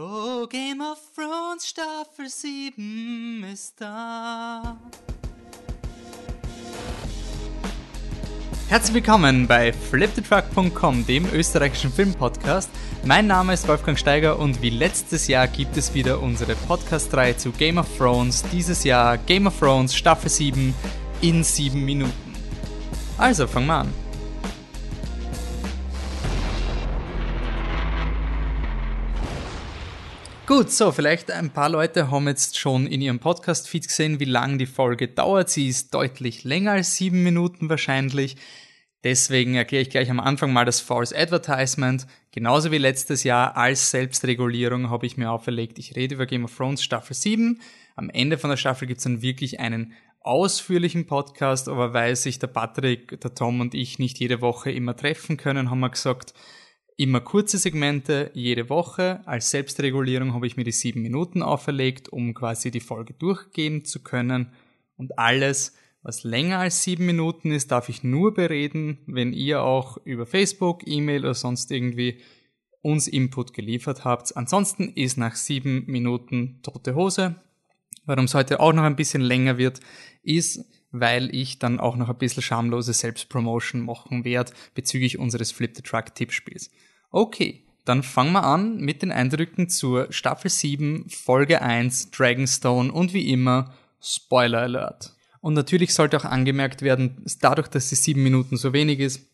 Oh, 0.00 0.46
Game 0.46 0.80
of 0.80 0.96
Thrones 1.16 1.66
Staffel 1.66 2.28
7 2.28 3.44
ist 3.52 3.80
da. 3.80 4.76
Herzlich 8.68 8.94
willkommen 8.94 9.48
bei 9.48 9.72
flipthetruck.com, 9.72 11.04
dem 11.04 11.26
österreichischen 11.32 11.92
Filmpodcast. 11.92 12.70
Mein 13.06 13.26
Name 13.26 13.54
ist 13.54 13.66
Wolfgang 13.66 13.98
Steiger 13.98 14.38
und 14.38 14.62
wie 14.62 14.70
letztes 14.70 15.26
Jahr 15.26 15.48
gibt 15.48 15.76
es 15.76 15.92
wieder 15.94 16.22
unsere 16.22 16.54
Podcast-Reihe 16.54 17.36
zu 17.36 17.50
Game 17.50 17.78
of 17.78 17.88
Thrones. 17.98 18.44
Dieses 18.52 18.84
Jahr 18.84 19.18
Game 19.18 19.48
of 19.48 19.58
Thrones 19.58 19.96
Staffel 19.96 20.30
7 20.30 20.76
in 21.22 21.42
7 21.42 21.84
Minuten. 21.84 22.36
Also, 23.16 23.48
fangen 23.48 23.66
wir 23.66 23.78
an. 23.78 24.07
Gut, 30.48 30.70
so, 30.70 30.92
vielleicht 30.92 31.30
ein 31.30 31.50
paar 31.50 31.68
Leute 31.68 32.10
haben 32.10 32.26
jetzt 32.26 32.58
schon 32.58 32.86
in 32.86 33.02
ihrem 33.02 33.18
Podcast-Feed 33.18 33.86
gesehen, 33.86 34.18
wie 34.18 34.24
lang 34.24 34.56
die 34.56 34.64
Folge 34.64 35.06
dauert. 35.06 35.50
Sie 35.50 35.68
ist 35.68 35.92
deutlich 35.92 36.42
länger 36.42 36.72
als 36.72 36.96
sieben 36.96 37.22
Minuten 37.22 37.68
wahrscheinlich. 37.68 38.36
Deswegen 39.04 39.56
erkläre 39.56 39.82
ich 39.82 39.90
gleich 39.90 40.10
am 40.10 40.20
Anfang 40.20 40.54
mal 40.54 40.64
das 40.64 40.80
False 40.80 41.14
Advertisement. 41.14 42.06
Genauso 42.30 42.72
wie 42.72 42.78
letztes 42.78 43.24
Jahr 43.24 43.58
als 43.58 43.90
Selbstregulierung 43.90 44.88
habe 44.88 45.04
ich 45.04 45.18
mir 45.18 45.30
auferlegt, 45.30 45.78
ich 45.78 45.96
rede 45.96 46.14
über 46.14 46.24
Game 46.24 46.46
of 46.46 46.56
Thrones 46.56 46.82
Staffel 46.82 47.14
7. 47.14 47.60
Am 47.94 48.08
Ende 48.08 48.38
von 48.38 48.48
der 48.48 48.56
Staffel 48.56 48.88
gibt 48.88 49.00
es 49.00 49.04
dann 49.04 49.20
wirklich 49.20 49.60
einen 49.60 49.92
ausführlichen 50.20 51.06
Podcast, 51.06 51.68
aber 51.68 51.92
weil 51.92 52.16
sich 52.16 52.38
der 52.38 52.46
Patrick, 52.46 53.20
der 53.20 53.34
Tom 53.34 53.60
und 53.60 53.74
ich 53.74 53.98
nicht 53.98 54.18
jede 54.18 54.40
Woche 54.40 54.70
immer 54.70 54.96
treffen 54.96 55.36
können, 55.36 55.68
haben 55.68 55.80
wir 55.80 55.90
gesagt, 55.90 56.32
Immer 57.00 57.20
kurze 57.20 57.58
Segmente 57.58 58.32
jede 58.34 58.68
Woche. 58.70 59.20
Als 59.24 59.50
Selbstregulierung 59.50 60.34
habe 60.34 60.48
ich 60.48 60.56
mir 60.56 60.64
die 60.64 60.72
sieben 60.72 61.00
Minuten 61.00 61.42
auferlegt, 61.44 62.08
um 62.08 62.34
quasi 62.34 62.72
die 62.72 62.80
Folge 62.80 63.14
durchgehen 63.14 63.84
zu 63.84 64.02
können. 64.02 64.50
Und 64.96 65.16
alles, 65.16 65.76
was 66.02 66.24
länger 66.24 66.58
als 66.58 66.82
sieben 66.82 67.06
Minuten 67.06 67.52
ist, 67.52 67.70
darf 67.70 67.88
ich 67.88 68.02
nur 68.02 68.34
bereden, 68.34 68.98
wenn 69.06 69.32
ihr 69.32 69.62
auch 69.62 69.98
über 70.04 70.26
Facebook, 70.26 70.88
E-Mail 70.88 71.20
oder 71.20 71.34
sonst 71.34 71.70
irgendwie 71.70 72.18
uns 72.82 73.06
Input 73.06 73.52
geliefert 73.52 74.04
habt. 74.04 74.36
Ansonsten 74.36 74.88
ist 74.88 75.18
nach 75.18 75.36
sieben 75.36 75.84
Minuten 75.86 76.58
tote 76.64 76.96
Hose. 76.96 77.36
Warum 78.06 78.24
es 78.24 78.34
heute 78.34 78.58
auch 78.58 78.72
noch 78.72 78.82
ein 78.82 78.96
bisschen 78.96 79.22
länger 79.22 79.56
wird, 79.56 79.78
ist, 80.24 80.64
weil 80.90 81.32
ich 81.32 81.60
dann 81.60 81.78
auch 81.78 81.94
noch 81.94 82.08
ein 82.08 82.18
bisschen 82.18 82.42
schamlose 82.42 82.92
Selbstpromotion 82.92 83.82
machen 83.82 84.24
werde 84.24 84.52
bezüglich 84.74 85.16
unseres 85.20 85.52
Flip 85.52 85.76
the 85.76 85.82
Truck 85.82 86.12
Tippspiels. 86.16 86.72
Okay, 87.10 87.62
dann 87.84 88.02
fangen 88.02 88.32
wir 88.32 88.44
an 88.44 88.78
mit 88.78 89.02
den 89.02 89.12
Eindrücken 89.12 89.68
zur 89.68 90.12
Staffel 90.12 90.50
7, 90.50 91.08
Folge 91.08 91.62
1, 91.62 92.10
Dragonstone 92.10 92.92
und 92.92 93.14
wie 93.14 93.30
immer 93.30 93.74
Spoiler 94.00 94.62
Alert. 94.62 95.14
Und 95.40 95.54
natürlich 95.54 95.94
sollte 95.94 96.16
auch 96.16 96.24
angemerkt 96.24 96.82
werden, 96.82 97.24
dadurch, 97.40 97.68
dass 97.68 97.88
die 97.88 97.94
7 97.94 98.22
Minuten 98.22 98.56
so 98.56 98.72
wenig 98.72 99.00
ist, 99.00 99.26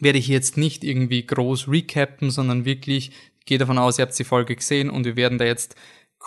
werde 0.00 0.18
ich 0.18 0.28
jetzt 0.28 0.56
nicht 0.56 0.84
irgendwie 0.84 1.26
groß 1.26 1.68
recappen, 1.68 2.30
sondern 2.30 2.64
wirklich 2.64 3.12
gehe 3.48 3.58
davon 3.58 3.78
aus, 3.78 3.98
ihr 3.98 4.02
habt 4.02 4.16
die 4.16 4.24
Folge 4.24 4.54
gesehen 4.54 4.90
und 4.90 5.04
wir 5.04 5.16
werden 5.16 5.38
da 5.38 5.44
jetzt 5.44 5.74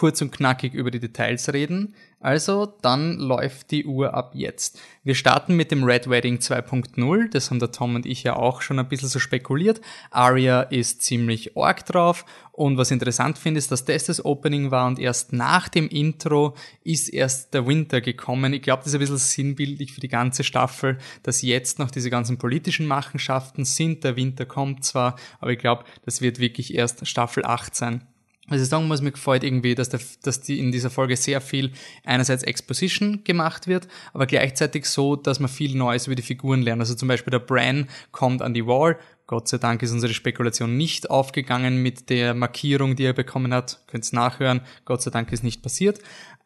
kurz 0.01 0.19
und 0.19 0.31
knackig 0.31 0.73
über 0.73 0.89
die 0.89 0.99
Details 0.99 1.53
reden. 1.53 1.93
Also, 2.19 2.65
dann 2.81 3.19
läuft 3.19 3.69
die 3.69 3.85
Uhr 3.85 4.15
ab 4.15 4.31
jetzt. 4.33 4.81
Wir 5.03 5.13
starten 5.13 5.55
mit 5.55 5.69
dem 5.69 5.83
Red 5.83 6.09
Wedding 6.09 6.37
2.0. 6.37 7.29
Das 7.29 7.51
haben 7.51 7.59
der 7.59 7.71
Tom 7.71 7.93
und 7.93 8.07
ich 8.07 8.23
ja 8.23 8.35
auch 8.35 8.63
schon 8.63 8.79
ein 8.79 8.87
bisschen 8.87 9.09
so 9.09 9.19
spekuliert. 9.19 9.79
Aria 10.09 10.61
ist 10.63 11.03
ziemlich 11.03 11.55
org 11.55 11.85
drauf. 11.85 12.25
Und 12.51 12.77
was 12.77 12.89
interessant 12.89 13.37
finde, 13.37 13.59
ist, 13.59 13.71
dass 13.71 13.85
das 13.85 14.05
das 14.05 14.25
Opening 14.25 14.71
war 14.71 14.87
und 14.87 14.97
erst 14.97 15.33
nach 15.33 15.69
dem 15.69 15.87
Intro 15.87 16.55
ist 16.83 17.07
erst 17.09 17.53
der 17.53 17.67
Winter 17.67 18.01
gekommen. 18.01 18.53
Ich 18.53 18.63
glaube, 18.63 18.79
das 18.79 18.87
ist 18.87 18.95
ein 18.95 19.01
bisschen 19.01 19.17
sinnbildlich 19.17 19.93
für 19.93 20.01
die 20.01 20.07
ganze 20.07 20.43
Staffel, 20.43 20.97
dass 21.21 21.43
jetzt 21.43 21.77
noch 21.77 21.91
diese 21.91 22.09
ganzen 22.09 22.39
politischen 22.39 22.87
Machenschaften 22.87 23.65
sind. 23.65 24.03
Der 24.03 24.15
Winter 24.15 24.47
kommt 24.47 24.83
zwar, 24.83 25.15
aber 25.39 25.51
ich 25.51 25.59
glaube, 25.59 25.83
das 26.05 26.21
wird 26.21 26.39
wirklich 26.39 26.73
erst 26.73 27.05
Staffel 27.05 27.45
8 27.45 27.75
sein. 27.75 28.07
Also 28.47 28.65
sagen 28.65 28.87
muss, 28.87 29.01
mir 29.01 29.11
gefällt 29.11 29.43
irgendwie, 29.43 29.75
dass, 29.75 29.89
der, 29.89 29.99
dass 30.23 30.41
die 30.41 30.59
in 30.59 30.71
dieser 30.71 30.89
Folge 30.89 31.15
sehr 31.15 31.41
viel 31.41 31.71
einerseits 32.03 32.43
Exposition 32.43 33.23
gemacht 33.23 33.67
wird, 33.67 33.87
aber 34.13 34.25
gleichzeitig 34.25 34.85
so, 34.85 35.15
dass 35.15 35.39
man 35.39 35.47
viel 35.47 35.75
Neues 35.75 36.07
über 36.07 36.15
die 36.15 36.23
Figuren 36.23 36.61
lernt. 36.61 36.81
Also 36.81 36.95
zum 36.95 37.07
Beispiel 37.07 37.31
der 37.31 37.39
Bran 37.39 37.87
kommt 38.11 38.41
an 38.41 38.53
die 38.53 38.65
Wall. 38.65 38.97
Gott 39.27 39.47
sei 39.47 39.59
Dank 39.59 39.81
ist 39.83 39.91
unsere 39.91 40.13
Spekulation 40.13 40.75
nicht 40.75 41.09
aufgegangen 41.09 41.81
mit 41.81 42.09
der 42.09 42.33
Markierung, 42.33 42.97
die 42.97 43.05
er 43.05 43.13
bekommen 43.13 43.53
hat. 43.53 43.79
Könnt's 43.87 44.11
nachhören. 44.11 44.61
Gott 44.83 45.01
sei 45.01 45.11
Dank 45.11 45.31
ist 45.31 45.43
nicht 45.43 45.61
passiert. 45.61 45.99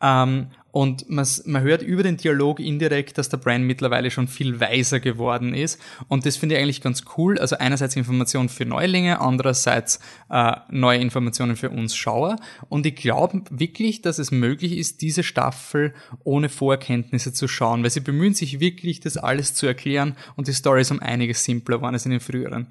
Ähm, 0.06 0.48
und 0.72 1.10
man, 1.10 1.26
man 1.46 1.62
hört 1.62 1.82
über 1.82 2.04
den 2.04 2.18
Dialog 2.18 2.60
indirekt, 2.60 3.18
dass 3.18 3.30
der 3.30 3.38
Bran 3.38 3.64
mittlerweile 3.64 4.12
schon 4.12 4.28
viel 4.28 4.60
weiser 4.60 5.00
geworden 5.00 5.54
ist. 5.54 5.82
Und 6.10 6.26
das 6.26 6.36
finde 6.36 6.56
ich 6.56 6.62
eigentlich 6.62 6.82
ganz 6.82 7.06
cool. 7.16 7.40
Also 7.40 7.58
einerseits 7.58 7.96
Informationen 7.96 8.50
für 8.50 8.66
Neulinge, 8.66 9.22
andererseits 9.22 10.02
äh, 10.30 10.52
neue 10.70 11.00
Informationen 11.00 11.56
für 11.56 11.70
uns 11.70 11.96
Schauer. 11.96 12.36
Und 12.68 12.86
ich 12.86 12.98
glaube 12.98 13.44
wirklich, 13.50 14.02
dass 14.02 14.20
es 14.20 14.32
möglich 14.32 14.78
ist, 14.78 15.02
diese 15.02 15.24
Staffel 15.24 15.94
ohne 16.26 16.50
Vorkenntnisse 16.50 17.32
zu 17.32 17.48
schauen, 17.48 17.82
weil 17.82 17.90
sie 17.90 18.02
bemühen 18.02 18.34
sich 18.34 18.60
wirklich, 18.60 19.00
das 19.00 19.16
alles 19.16 19.54
zu 19.54 19.66
erklären 19.66 20.18
und 20.36 20.50
die 20.50 20.54
Story 20.54 20.82
ist 20.82 20.92
um 20.92 21.00
einiges 21.00 21.46
simpler 21.46 21.82
waren 21.82 21.94
als 21.94 22.06
in 22.06 22.12
den 22.12 22.20
früheren. 22.20 22.68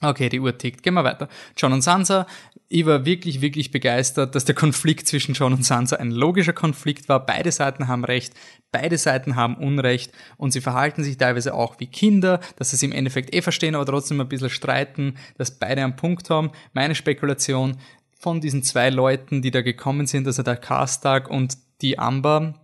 Okay, 0.00 0.28
die 0.28 0.40
Uhr 0.40 0.56
tickt. 0.56 0.82
Gehen 0.82 0.94
wir 0.94 1.04
weiter. 1.04 1.28
John 1.56 1.72
und 1.72 1.82
Sansa. 1.82 2.26
Ich 2.68 2.86
war 2.86 3.04
wirklich, 3.04 3.40
wirklich 3.40 3.70
begeistert, 3.70 4.34
dass 4.34 4.44
der 4.44 4.54
Konflikt 4.54 5.08
zwischen 5.08 5.34
John 5.34 5.54
und 5.54 5.64
Sansa 5.64 5.96
ein 5.96 6.10
logischer 6.10 6.52
Konflikt 6.52 7.08
war. 7.08 7.24
Beide 7.24 7.50
Seiten 7.50 7.88
haben 7.88 8.04
Recht, 8.04 8.34
beide 8.70 8.98
Seiten 8.98 9.36
haben 9.36 9.56
Unrecht 9.56 10.12
und 10.36 10.52
sie 10.52 10.60
verhalten 10.60 11.02
sich 11.02 11.16
teilweise 11.16 11.54
auch 11.54 11.80
wie 11.80 11.86
Kinder, 11.86 12.40
dass 12.56 12.70
sie 12.70 12.76
es 12.76 12.82
im 12.82 12.92
Endeffekt 12.92 13.34
eh 13.34 13.42
verstehen, 13.42 13.74
aber 13.74 13.86
trotzdem 13.86 14.20
ein 14.20 14.28
bisschen 14.28 14.50
streiten, 14.50 15.14
dass 15.38 15.58
beide 15.58 15.82
einen 15.82 15.96
Punkt 15.96 16.28
haben. 16.30 16.50
Meine 16.74 16.94
Spekulation 16.94 17.78
von 18.20 18.40
diesen 18.40 18.62
zwei 18.62 18.90
Leuten, 18.90 19.42
die 19.42 19.50
da 19.50 19.62
gekommen 19.62 20.06
sind, 20.06 20.26
also 20.26 20.42
der 20.42 20.56
Karstag 20.56 21.30
und 21.30 21.56
die 21.80 21.98
Amber, 21.98 22.54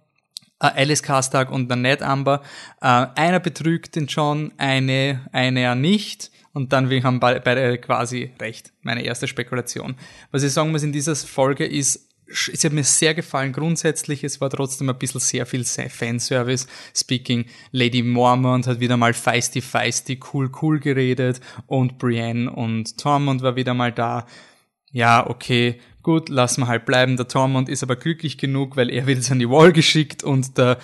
äh, 0.65 0.81
Alice 0.81 1.03
Karstag 1.03 1.51
und 1.51 1.69
Ned 1.69 2.03
Amber, 2.03 2.43
äh, 2.81 2.87
einer 2.87 3.41
betrügt 3.41 3.97
den 3.97 4.07
John, 4.07 4.53
eine, 4.57 5.29
eine 5.33 5.63
ja 5.63 5.75
nicht 5.75 6.31
und 6.53 6.73
dann 6.73 6.89
wir 6.89 7.03
haben 7.03 7.21
beide 7.21 7.79
quasi 7.79 8.31
recht. 8.41 8.73
Meine 8.83 9.03
erste 9.03 9.27
Spekulation. 9.27 9.97
Was 10.31 10.43
ich 10.43 10.53
sagen 10.53 10.71
muss 10.71 10.83
in 10.83 10.93
dieser 10.93 11.17
Folge 11.17 11.67
ist, 11.67 12.09
es 12.27 12.65
hat 12.65 12.73
mir 12.73 12.85
sehr 12.85 13.15
gefallen 13.15 13.53
grundsätzlich. 13.53 14.25
Es 14.25 14.41
war 14.41 14.49
trotzdem 14.49 14.89
ein 14.89 14.99
bisschen 14.99 15.21
sehr 15.21 15.45
viel 15.47 15.65
Fanservice. 15.65 16.67
Speaking, 16.95 17.45
Lady 17.71 18.03
Mormont 18.03 18.67
hat 18.67 18.81
wieder 18.81 18.97
mal 18.97 19.13
feisty, 19.13 19.61
feisty, 19.61 20.19
cool, 20.33 20.51
cool 20.63 20.81
geredet 20.81 21.41
und 21.67 21.99
Brienne 21.99 22.51
und 22.51 22.97
Tormund 22.99 23.43
war 23.43 23.57
wieder 23.57 23.75
mal 23.75 23.93
da. 23.93 24.27
Ja, 24.91 25.29
okay, 25.29 25.81
gut, 26.05 26.29
lassen 26.29 26.61
wir 26.63 26.69
halt 26.69 26.87
bleiben. 26.87 27.17
Der 27.17 27.27
Tormund 27.27 27.69
ist 27.69 27.83
aber 27.83 27.97
glücklich 27.97 28.39
genug, 28.39 28.77
weil 28.77 28.91
er 28.91 29.07
wird 29.07 29.19
jetzt 29.19 29.33
an 29.33 29.41
die 29.41 29.51
Wall 29.51 29.73
geschickt 29.73 30.23
und 30.23 30.57
der 30.57 30.79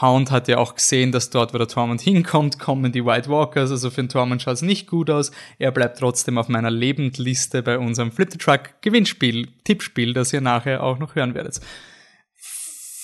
Hound 0.00 0.30
hat 0.30 0.48
ja 0.48 0.58
auch 0.58 0.74
gesehen, 0.74 1.12
dass 1.12 1.30
dort, 1.30 1.54
wo 1.54 1.58
der 1.58 1.68
Tormund 1.68 2.00
hinkommt, 2.00 2.58
kommen 2.58 2.90
die 2.90 3.04
White 3.04 3.28
Walkers. 3.28 3.70
Also 3.70 3.90
für 3.90 4.02
den 4.02 4.08
Tormund 4.08 4.42
schaut 4.42 4.54
es 4.54 4.62
nicht 4.62 4.88
gut 4.88 5.10
aus. 5.10 5.30
Er 5.58 5.70
bleibt 5.70 5.98
trotzdem 5.98 6.38
auf 6.38 6.48
meiner 6.48 6.70
Lebendliste 6.70 7.62
bei 7.62 7.78
unserem 7.78 8.10
Flip 8.10 8.30
the 8.30 8.38
Truck 8.38 8.80
Gewinnspiel, 8.80 9.48
Tippspiel, 9.64 10.14
das 10.14 10.32
ihr 10.32 10.40
nachher 10.40 10.82
auch 10.82 10.98
noch 10.98 11.14
hören 11.14 11.34
werdet. 11.34 11.60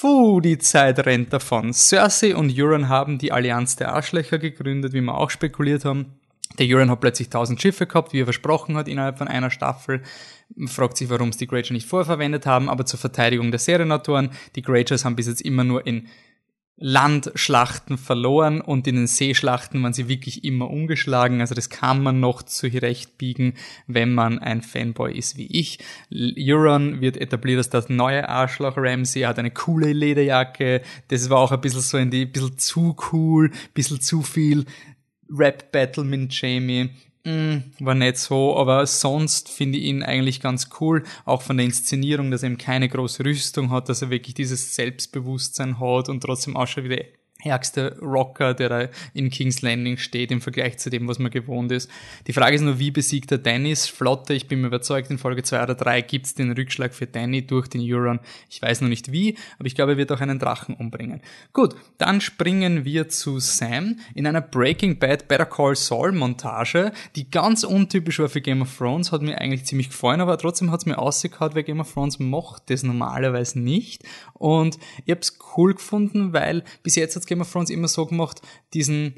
Puh, 0.00 0.40
die 0.40 0.56
Zeit 0.56 1.04
rennt 1.04 1.32
davon. 1.32 1.74
Cersei 1.74 2.34
und 2.34 2.58
Euron 2.58 2.88
haben 2.88 3.18
die 3.18 3.32
Allianz 3.32 3.76
der 3.76 3.92
Arschlöcher 3.92 4.38
gegründet, 4.38 4.94
wie 4.94 5.02
wir 5.02 5.14
auch 5.14 5.28
spekuliert 5.28 5.84
haben. 5.84 6.19
Der 6.58 6.66
Euron 6.66 6.90
hat 6.90 7.00
plötzlich 7.00 7.28
1000 7.28 7.60
Schiffe 7.60 7.86
gehabt, 7.86 8.12
wie 8.12 8.20
er 8.20 8.26
versprochen 8.26 8.76
hat, 8.76 8.88
innerhalb 8.88 9.18
von 9.18 9.28
einer 9.28 9.50
Staffel. 9.50 10.02
Man 10.54 10.68
fragt 10.68 10.96
sich, 10.96 11.08
warum 11.08 11.28
es 11.28 11.36
die 11.36 11.46
Greyjoy 11.46 11.72
nicht 11.72 11.86
vorverwendet 11.86 12.44
haben, 12.46 12.68
aber 12.68 12.84
zur 12.84 12.98
Verteidigung 12.98 13.50
der 13.50 13.60
Serienautoren, 13.60 14.30
die 14.56 14.62
Greyjoys 14.62 15.04
haben 15.04 15.16
bis 15.16 15.28
jetzt 15.28 15.42
immer 15.42 15.64
nur 15.64 15.86
in 15.86 16.08
Landschlachten 16.82 17.98
verloren 17.98 18.62
und 18.62 18.86
in 18.88 18.96
den 18.96 19.06
Seeschlachten 19.06 19.82
waren 19.82 19.92
sie 19.92 20.08
wirklich 20.08 20.44
immer 20.44 20.70
ungeschlagen. 20.70 21.42
Also 21.42 21.54
das 21.54 21.68
kann 21.68 22.02
man 22.02 22.20
noch 22.20 22.42
zurechtbiegen, 22.42 23.52
wenn 23.86 24.14
man 24.14 24.38
ein 24.38 24.62
Fanboy 24.62 25.12
ist 25.12 25.36
wie 25.36 25.46
ich. 25.46 25.78
Euron 26.10 27.02
wird 27.02 27.18
etabliert 27.18 27.58
als 27.58 27.68
das 27.68 27.90
neue 27.90 28.26
Arschloch 28.26 28.78
Ramsey, 28.78 29.22
hat 29.22 29.38
eine 29.38 29.50
coole 29.50 29.92
Lederjacke. 29.92 30.80
Das 31.08 31.28
war 31.28 31.38
auch 31.38 31.52
ein 31.52 31.60
bisschen 31.60 31.82
so 31.82 31.98
in 31.98 32.10
die, 32.10 32.24
bisschen 32.24 32.56
zu 32.56 32.96
cool, 33.12 33.50
bisschen 33.74 34.00
zu 34.00 34.22
viel 34.22 34.64
Rap-Battle 35.30 36.04
mit 36.04 36.32
Jamie. 36.32 36.90
Mm, 37.24 37.58
war 37.80 37.94
nicht 37.94 38.16
so, 38.16 38.56
aber 38.56 38.86
sonst 38.86 39.50
finde 39.50 39.78
ich 39.78 39.84
ihn 39.84 40.02
eigentlich 40.02 40.40
ganz 40.40 40.70
cool, 40.80 41.04
auch 41.26 41.42
von 41.42 41.58
der 41.58 41.66
Inszenierung, 41.66 42.30
dass 42.30 42.42
er 42.42 42.48
eben 42.48 42.58
keine 42.58 42.88
große 42.88 43.24
Rüstung 43.24 43.70
hat, 43.70 43.90
dass 43.90 44.00
er 44.00 44.08
wirklich 44.08 44.34
dieses 44.34 44.74
Selbstbewusstsein 44.74 45.78
hat 45.78 46.08
und 46.08 46.22
trotzdem 46.22 46.56
ausschaut 46.56 46.84
wie 46.84 46.88
der 46.88 47.04
ärgste 47.44 47.98
Rocker, 48.00 48.54
der 48.54 48.68
da 48.68 48.88
in 49.14 49.30
King's 49.30 49.62
Landing 49.62 49.96
steht 49.96 50.30
im 50.30 50.40
Vergleich 50.40 50.78
zu 50.78 50.90
dem, 50.90 51.08
was 51.08 51.18
man 51.18 51.30
gewohnt 51.30 51.72
ist. 51.72 51.90
Die 52.26 52.32
Frage 52.32 52.56
ist 52.56 52.62
nur, 52.62 52.78
wie 52.78 52.90
besiegt 52.90 53.32
er 53.32 53.38
Dennis? 53.38 53.86
Flotte, 53.86 54.34
ich 54.34 54.48
bin 54.48 54.60
mir 54.60 54.68
überzeugt, 54.68 55.10
in 55.10 55.18
Folge 55.18 55.42
2 55.42 55.62
oder 55.62 55.74
3 55.74 56.02
gibt's 56.02 56.34
den 56.34 56.52
Rückschlag 56.52 56.94
für 56.94 57.06
Danny 57.06 57.46
durch 57.46 57.68
den 57.68 57.80
Euron. 57.82 58.20
Ich 58.48 58.60
weiß 58.60 58.80
noch 58.80 58.88
nicht 58.88 59.12
wie, 59.12 59.36
aber 59.58 59.66
ich 59.66 59.74
glaube, 59.74 59.92
er 59.92 59.98
wird 59.98 60.12
auch 60.12 60.20
einen 60.20 60.38
Drachen 60.38 60.74
umbringen. 60.74 61.20
Gut, 61.52 61.74
dann 61.98 62.20
springen 62.20 62.84
wir 62.84 63.08
zu 63.08 63.38
Sam 63.38 63.98
in 64.14 64.26
einer 64.26 64.40
Breaking 64.40 64.98
Bad 64.98 65.28
Better 65.28 65.46
Call 65.46 65.76
Saul 65.76 66.12
Montage, 66.12 66.92
die 67.16 67.30
ganz 67.30 67.64
untypisch 67.64 68.18
war 68.18 68.28
für 68.28 68.40
Game 68.40 68.62
of 68.62 68.76
Thrones, 68.76 69.12
hat 69.12 69.22
mir 69.22 69.38
eigentlich 69.40 69.64
ziemlich 69.64 69.88
gefallen, 69.88 70.20
aber 70.20 70.38
trotzdem 70.38 70.70
hat's 70.70 70.86
mir 70.86 70.98
ausgekaut, 70.98 71.54
weil 71.54 71.62
Game 71.62 71.80
of 71.80 71.92
Thrones 71.92 72.18
mochte 72.18 72.74
das 72.74 72.82
normalerweise 72.82 73.60
nicht. 73.60 74.04
Und 74.34 74.78
ich 75.04 75.10
hab's 75.10 75.38
cool 75.56 75.74
gefunden, 75.74 76.32
weil 76.32 76.64
bis 76.82 76.96
jetzt 76.96 77.16
hat's 77.16 77.26
Game 77.30 77.40
of 77.40 77.50
Thrones 77.50 77.70
immer 77.70 77.88
so 77.88 78.04
gemacht, 78.04 78.42
diesen 78.74 79.14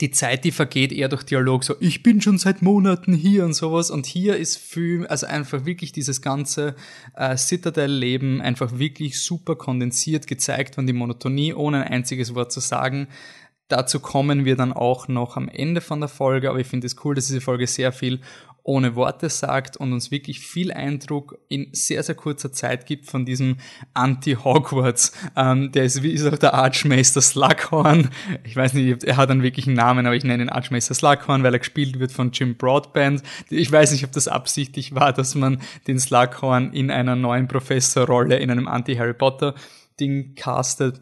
die 0.00 0.10
Zeit, 0.10 0.44
die 0.44 0.52
vergeht 0.52 0.92
eher 0.92 1.08
durch 1.08 1.24
Dialog, 1.24 1.64
so 1.64 1.74
ich 1.80 2.02
bin 2.02 2.20
schon 2.20 2.38
seit 2.38 2.62
Monaten 2.62 3.12
hier 3.12 3.44
und 3.44 3.54
sowas. 3.54 3.90
Und 3.90 4.06
hier 4.06 4.36
ist 4.36 4.56
viel, 4.56 5.06
also 5.06 5.26
einfach 5.26 5.64
wirklich 5.64 5.92
dieses 5.92 6.22
ganze 6.22 6.76
äh, 7.16 7.36
Citadel-Leben 7.36 8.40
einfach 8.40 8.78
wirklich 8.78 9.20
super 9.20 9.56
kondensiert 9.56 10.26
gezeigt 10.26 10.76
von 10.76 10.86
die 10.86 10.92
Monotonie, 10.92 11.52
ohne 11.52 11.84
ein 11.84 11.92
einziges 11.92 12.34
Wort 12.34 12.52
zu 12.52 12.60
sagen. 12.60 13.08
Dazu 13.68 14.00
kommen 14.00 14.44
wir 14.44 14.56
dann 14.56 14.72
auch 14.72 15.08
noch 15.08 15.36
am 15.36 15.48
Ende 15.48 15.80
von 15.80 16.00
der 16.00 16.08
Folge, 16.08 16.48
aber 16.48 16.58
ich 16.58 16.66
finde 16.66 16.86
es 16.86 16.96
cool, 17.04 17.14
dass 17.14 17.26
diese 17.26 17.42
Folge 17.42 17.66
sehr 17.66 17.92
viel 17.92 18.20
ohne 18.68 18.94
Worte 18.96 19.30
sagt 19.30 19.78
und 19.78 19.94
uns 19.94 20.10
wirklich 20.10 20.40
viel 20.40 20.70
Eindruck 20.70 21.38
in 21.48 21.68
sehr, 21.72 22.02
sehr 22.02 22.14
kurzer 22.14 22.52
Zeit 22.52 22.84
gibt 22.84 23.06
von 23.06 23.24
diesem 23.24 23.56
Anti-Hogwarts. 23.94 25.12
Ähm, 25.36 25.72
der 25.72 25.84
ist, 25.84 26.02
wie 26.02 26.12
ist 26.12 26.26
auch 26.26 26.36
der 26.36 26.52
Archmeister 26.52 27.22
Slughorn. 27.22 28.10
Ich 28.44 28.54
weiß 28.54 28.74
nicht, 28.74 29.04
er 29.04 29.16
hat 29.16 29.30
einen 29.30 29.42
wirklichen 29.42 29.72
Namen, 29.72 30.04
aber 30.04 30.14
ich 30.14 30.24
nenne 30.24 30.42
ihn 30.42 30.50
Archmeister 30.50 30.94
Slughorn, 30.94 31.42
weil 31.42 31.54
er 31.54 31.60
gespielt 31.60 31.98
wird 31.98 32.12
von 32.12 32.30
Jim 32.32 32.56
Broadband. 32.56 33.22
Ich 33.48 33.72
weiß 33.72 33.92
nicht, 33.92 34.04
ob 34.04 34.12
das 34.12 34.28
absichtlich 34.28 34.94
war, 34.94 35.14
dass 35.14 35.34
man 35.34 35.62
den 35.86 35.98
Slughorn 35.98 36.74
in 36.74 36.90
einer 36.90 37.16
neuen 37.16 37.48
Professorrolle 37.48 38.36
in 38.36 38.50
einem 38.50 38.68
Anti-Harry 38.68 39.14
Potter 39.14 39.54
Ding 39.98 40.34
castet 40.34 41.00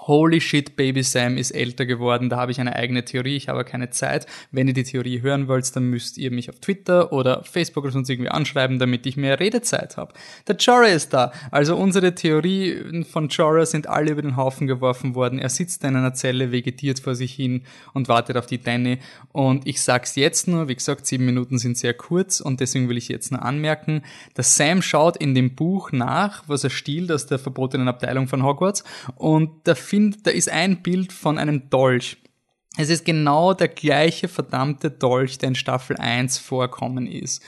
Holy 0.00 0.40
shit, 0.40 0.76
Baby 0.76 1.02
Sam 1.02 1.36
ist 1.36 1.52
älter 1.52 1.86
geworden, 1.86 2.28
da 2.28 2.36
habe 2.36 2.52
ich 2.52 2.60
eine 2.60 2.76
eigene 2.76 3.04
Theorie, 3.04 3.36
ich 3.36 3.48
habe 3.48 3.64
keine 3.64 3.90
Zeit. 3.90 4.26
Wenn 4.50 4.68
ihr 4.68 4.74
die 4.74 4.84
Theorie 4.84 5.22
hören 5.22 5.48
wollt, 5.48 5.74
dann 5.76 5.84
müsst 5.84 6.18
ihr 6.18 6.30
mich 6.30 6.50
auf 6.50 6.58
Twitter 6.60 7.12
oder 7.12 7.42
Facebook 7.44 7.84
oder 7.84 7.92
sonst 7.92 8.10
irgendwie 8.10 8.30
anschreiben, 8.30 8.78
damit 8.78 9.06
ich 9.06 9.16
mehr 9.16 9.40
Redezeit 9.40 9.96
habe. 9.96 10.12
Der 10.46 10.56
Jorah 10.56 10.88
ist 10.88 11.12
da. 11.14 11.32
Also 11.50 11.76
unsere 11.76 12.14
Theorien 12.14 13.04
von 13.04 13.28
Jorah 13.28 13.66
sind 13.66 13.86
alle 13.86 14.10
über 14.10 14.22
den 14.22 14.36
Haufen 14.36 14.66
geworfen 14.66 15.14
worden. 15.14 15.38
Er 15.38 15.48
sitzt 15.48 15.84
in 15.84 15.96
einer 15.96 16.14
Zelle, 16.14 16.52
vegetiert 16.52 17.00
vor 17.00 17.14
sich 17.14 17.32
hin 17.32 17.62
und 17.92 18.08
wartet 18.08 18.36
auf 18.36 18.46
die 18.46 18.58
Danny. 18.58 18.98
Und 19.32 19.66
ich 19.66 19.82
sag's 19.82 20.16
jetzt 20.16 20.48
nur, 20.48 20.68
wie 20.68 20.74
gesagt, 20.74 21.06
sieben 21.06 21.24
Minuten 21.24 21.58
sind 21.58 21.78
sehr 21.78 21.94
kurz 21.94 22.40
und 22.40 22.60
deswegen 22.60 22.88
will 22.88 22.98
ich 22.98 23.08
jetzt 23.08 23.30
nur 23.30 23.42
anmerken, 23.42 24.02
dass 24.34 24.56
Sam 24.56 24.82
schaut 24.82 25.16
in 25.16 25.34
dem 25.34 25.54
Buch 25.54 25.92
nach, 25.92 26.42
was 26.46 26.64
er 26.64 26.70
stiehlt 26.70 27.10
aus 27.10 27.26
der 27.26 27.38
verbotenen 27.38 27.88
Abteilung 27.88 28.28
von 28.28 28.42
Hogwarts 28.42 28.84
und 29.16 29.66
der 29.66 29.76
finde, 29.84 30.18
da 30.22 30.30
ist 30.30 30.48
ein 30.48 30.82
Bild 30.82 31.12
von 31.12 31.38
einem 31.38 31.70
Dolch. 31.70 32.16
Es 32.76 32.90
ist 32.90 33.04
genau 33.04 33.54
der 33.54 33.68
gleiche 33.68 34.28
verdammte 34.28 34.90
Dolch, 34.90 35.38
der 35.38 35.50
in 35.50 35.54
Staffel 35.54 35.96
1 35.96 36.38
vorkommen 36.38 37.06
ist. 37.06 37.42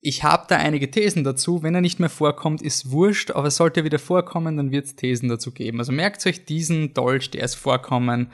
Ich 0.00 0.24
habe 0.24 0.46
da 0.48 0.56
einige 0.56 0.90
Thesen 0.90 1.24
dazu. 1.24 1.62
Wenn 1.62 1.74
er 1.74 1.80
nicht 1.80 2.00
mehr 2.00 2.08
vorkommt, 2.08 2.62
ist 2.62 2.90
wurscht, 2.90 3.32
aber 3.32 3.50
sollte 3.50 3.80
er 3.80 3.84
wieder 3.84 3.98
vorkommen, 3.98 4.56
dann 4.56 4.70
wird 4.70 4.86
es 4.86 4.96
Thesen 4.96 5.28
dazu 5.28 5.52
geben. 5.52 5.78
Also 5.78 5.92
merkt 5.92 6.24
euch 6.26 6.46
diesen 6.46 6.94
Dolch, 6.94 7.30
der 7.30 7.42
ist 7.42 7.56
vorkommen 7.56 8.30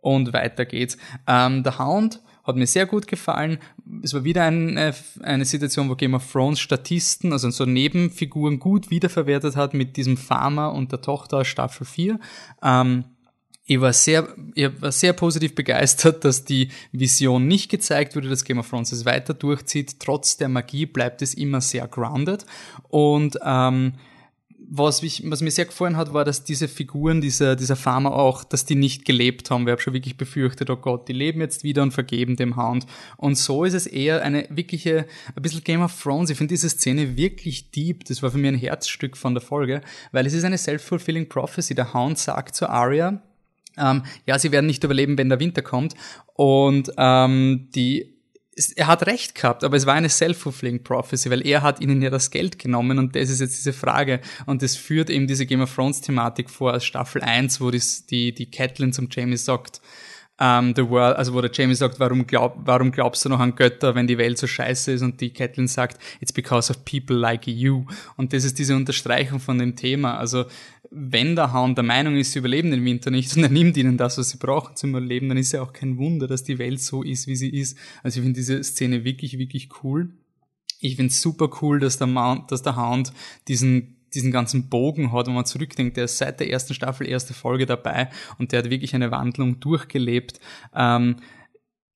und 0.00 0.32
weiter 0.32 0.64
geht's. 0.64 0.96
Ähm, 1.26 1.62
der 1.62 1.78
Hound 1.78 2.22
hat 2.50 2.56
mir 2.56 2.66
sehr 2.66 2.86
gut 2.86 3.06
gefallen. 3.06 3.58
Es 4.02 4.14
war 4.14 4.24
wieder 4.24 4.44
eine, 4.44 4.94
eine 5.22 5.44
Situation, 5.44 5.88
wo 5.88 5.96
Game 5.96 6.14
of 6.14 6.30
Thrones 6.30 6.60
Statisten, 6.60 7.32
also 7.32 7.50
so 7.50 7.64
Nebenfiguren 7.64 8.58
gut 8.58 8.90
wiederverwertet 8.90 9.56
hat 9.56 9.74
mit 9.74 9.96
diesem 9.96 10.16
Farmer 10.16 10.72
und 10.72 10.92
der 10.92 11.00
Tochter 11.00 11.44
Staffel 11.44 11.86
4. 11.86 12.20
Ähm, 12.62 13.04
ich 13.64 13.80
war 13.80 13.92
sehr, 13.92 14.26
ich 14.54 14.82
war 14.82 14.90
sehr 14.90 15.12
positiv 15.12 15.54
begeistert, 15.54 16.24
dass 16.24 16.44
die 16.44 16.70
Vision 16.90 17.46
nicht 17.46 17.70
gezeigt 17.70 18.16
wurde, 18.16 18.28
dass 18.28 18.44
Game 18.44 18.58
of 18.58 18.68
Thrones 18.68 18.90
es 18.90 19.04
weiter 19.04 19.32
durchzieht. 19.32 20.00
Trotz 20.00 20.36
der 20.36 20.48
Magie 20.48 20.86
bleibt 20.86 21.22
es 21.22 21.34
immer 21.34 21.60
sehr 21.60 21.86
grounded 21.86 22.44
und 22.88 23.38
ähm, 23.44 23.92
was, 24.72 25.02
mich, 25.02 25.22
was 25.26 25.42
mir 25.42 25.50
sehr 25.50 25.64
gefallen 25.64 25.96
hat, 25.96 26.14
war, 26.14 26.24
dass 26.24 26.44
diese 26.44 26.68
Figuren, 26.68 27.20
dieser, 27.20 27.56
dieser 27.56 27.74
Farmer 27.74 28.14
auch, 28.14 28.44
dass 28.44 28.64
die 28.64 28.76
nicht 28.76 29.04
gelebt 29.04 29.50
haben. 29.50 29.66
Wir 29.66 29.72
haben 29.72 29.80
schon 29.80 29.94
wirklich 29.94 30.16
befürchtet, 30.16 30.70
oh 30.70 30.76
Gott, 30.76 31.08
die 31.08 31.12
leben 31.12 31.40
jetzt 31.40 31.64
wieder 31.64 31.82
und 31.82 31.90
vergeben 31.90 32.36
dem 32.36 32.56
Hound. 32.56 32.86
Und 33.16 33.36
so 33.36 33.64
ist 33.64 33.74
es 33.74 33.88
eher 33.88 34.22
eine 34.22 34.46
wirkliche, 34.48 35.06
ein 35.34 35.42
bisschen 35.42 35.64
Game 35.64 35.82
of 35.82 36.00
Thrones. 36.00 36.30
Ich 36.30 36.38
finde 36.38 36.54
diese 36.54 36.68
Szene 36.68 37.16
wirklich 37.16 37.72
deep. 37.72 38.04
Das 38.04 38.22
war 38.22 38.30
für 38.30 38.38
mich 38.38 38.52
ein 38.52 38.58
Herzstück 38.58 39.16
von 39.16 39.34
der 39.34 39.42
Folge, 39.42 39.80
weil 40.12 40.24
es 40.24 40.34
ist 40.34 40.44
eine 40.44 40.56
self-fulfilling 40.56 41.28
prophecy. 41.28 41.74
Der 41.74 41.92
Hound 41.92 42.18
sagt 42.18 42.54
zu 42.54 42.68
Arya, 42.68 43.20
ähm, 43.76 44.04
ja, 44.24 44.38
sie 44.38 44.52
werden 44.52 44.66
nicht 44.66 44.84
überleben, 44.84 45.18
wenn 45.18 45.28
der 45.28 45.40
Winter 45.40 45.62
kommt. 45.62 45.94
Und 46.34 46.92
ähm, 46.96 47.68
die 47.74 48.19
er 48.76 48.86
hat 48.86 49.06
recht 49.06 49.34
gehabt, 49.34 49.64
aber 49.64 49.76
es 49.76 49.86
war 49.86 49.94
eine 49.94 50.08
self-fulfilling 50.08 50.82
prophecy, 50.82 51.30
weil 51.30 51.46
er 51.46 51.62
hat 51.62 51.80
ihnen 51.80 52.02
ja 52.02 52.10
das 52.10 52.30
Geld 52.30 52.58
genommen 52.58 52.98
und 52.98 53.16
das 53.16 53.30
ist 53.30 53.40
jetzt 53.40 53.58
diese 53.58 53.72
Frage 53.72 54.20
und 54.46 54.62
das 54.62 54.76
führt 54.76 55.10
eben 55.10 55.26
diese 55.26 55.46
Game 55.46 55.60
of 55.60 55.74
Thrones 55.74 56.00
Thematik 56.00 56.50
vor 56.50 56.74
aus 56.74 56.84
Staffel 56.84 57.22
1, 57.22 57.60
wo 57.60 57.70
das, 57.70 58.06
die, 58.06 58.32
die 58.32 58.50
Catelyn 58.50 58.92
zum 58.92 59.08
Jamie 59.10 59.36
sagt, 59.36 59.80
um, 60.40 60.46
ähm, 60.46 60.72
the 60.74 60.88
world, 60.88 61.16
also 61.16 61.34
wo 61.34 61.40
der 61.42 61.50
Jamie 61.52 61.74
sagt, 61.74 62.00
warum, 62.00 62.26
glaub, 62.26 62.56
warum 62.64 62.92
glaubst 62.92 63.24
du 63.24 63.28
noch 63.28 63.40
an 63.40 63.54
Götter, 63.54 63.94
wenn 63.94 64.06
die 64.06 64.16
Welt 64.16 64.38
so 64.38 64.46
scheiße 64.46 64.92
ist 64.92 65.02
und 65.02 65.20
die 65.20 65.34
Catelyn 65.34 65.68
sagt, 65.68 66.00
it's 66.20 66.32
because 66.32 66.70
of 66.70 66.82
people 66.86 67.14
like 67.14 67.46
you. 67.46 67.84
Und 68.16 68.32
das 68.32 68.44
ist 68.44 68.58
diese 68.58 68.74
Unterstreichung 68.74 69.38
von 69.38 69.58
dem 69.58 69.76
Thema. 69.76 70.16
Also 70.16 70.46
wenn 70.90 71.36
der 71.36 71.52
Hound 71.52 71.78
der 71.78 71.84
Meinung 71.84 72.16
ist, 72.16 72.32
sie 72.32 72.40
überleben 72.40 72.70
den 72.70 72.84
Winter 72.84 73.10
nicht 73.10 73.36
und 73.36 73.44
er 73.44 73.48
nimmt 73.48 73.76
ihnen 73.76 73.96
das, 73.96 74.18
was 74.18 74.30
sie 74.30 74.38
brauchen 74.38 74.74
zum 74.76 74.90
Überleben, 74.90 75.28
dann 75.28 75.38
ist 75.38 75.52
ja 75.52 75.62
auch 75.62 75.72
kein 75.72 75.98
Wunder, 75.98 76.26
dass 76.26 76.42
die 76.42 76.58
Welt 76.58 76.80
so 76.80 77.02
ist, 77.02 77.28
wie 77.28 77.36
sie 77.36 77.50
ist. 77.50 77.78
Also 78.02 78.18
ich 78.18 78.24
finde 78.24 78.38
diese 78.38 78.62
Szene 78.64 79.04
wirklich, 79.04 79.38
wirklich 79.38 79.68
cool. 79.82 80.10
Ich 80.80 80.96
finde 80.96 81.12
es 81.12 81.20
super 81.20 81.48
cool, 81.62 81.78
dass 81.78 81.98
der, 81.98 82.06
Mount, 82.06 82.50
dass 82.50 82.62
der 82.62 82.76
Hound 82.76 83.12
diesen 83.46 83.96
diesen 84.14 84.32
ganzen 84.32 84.68
Bogen 84.68 85.12
hat, 85.12 85.26
wenn 85.26 85.34
man 85.34 85.44
zurückdenkt, 85.44 85.96
der 85.96 86.04
ist 86.04 86.18
seit 86.18 86.40
der 86.40 86.50
ersten 86.50 86.74
Staffel, 86.74 87.08
erste 87.08 87.34
Folge 87.34 87.66
dabei 87.66 88.10
und 88.38 88.52
der 88.52 88.60
hat 88.60 88.70
wirklich 88.70 88.94
eine 88.94 89.10
Wandlung 89.10 89.60
durchgelebt. 89.60 90.40
Ähm, 90.74 91.16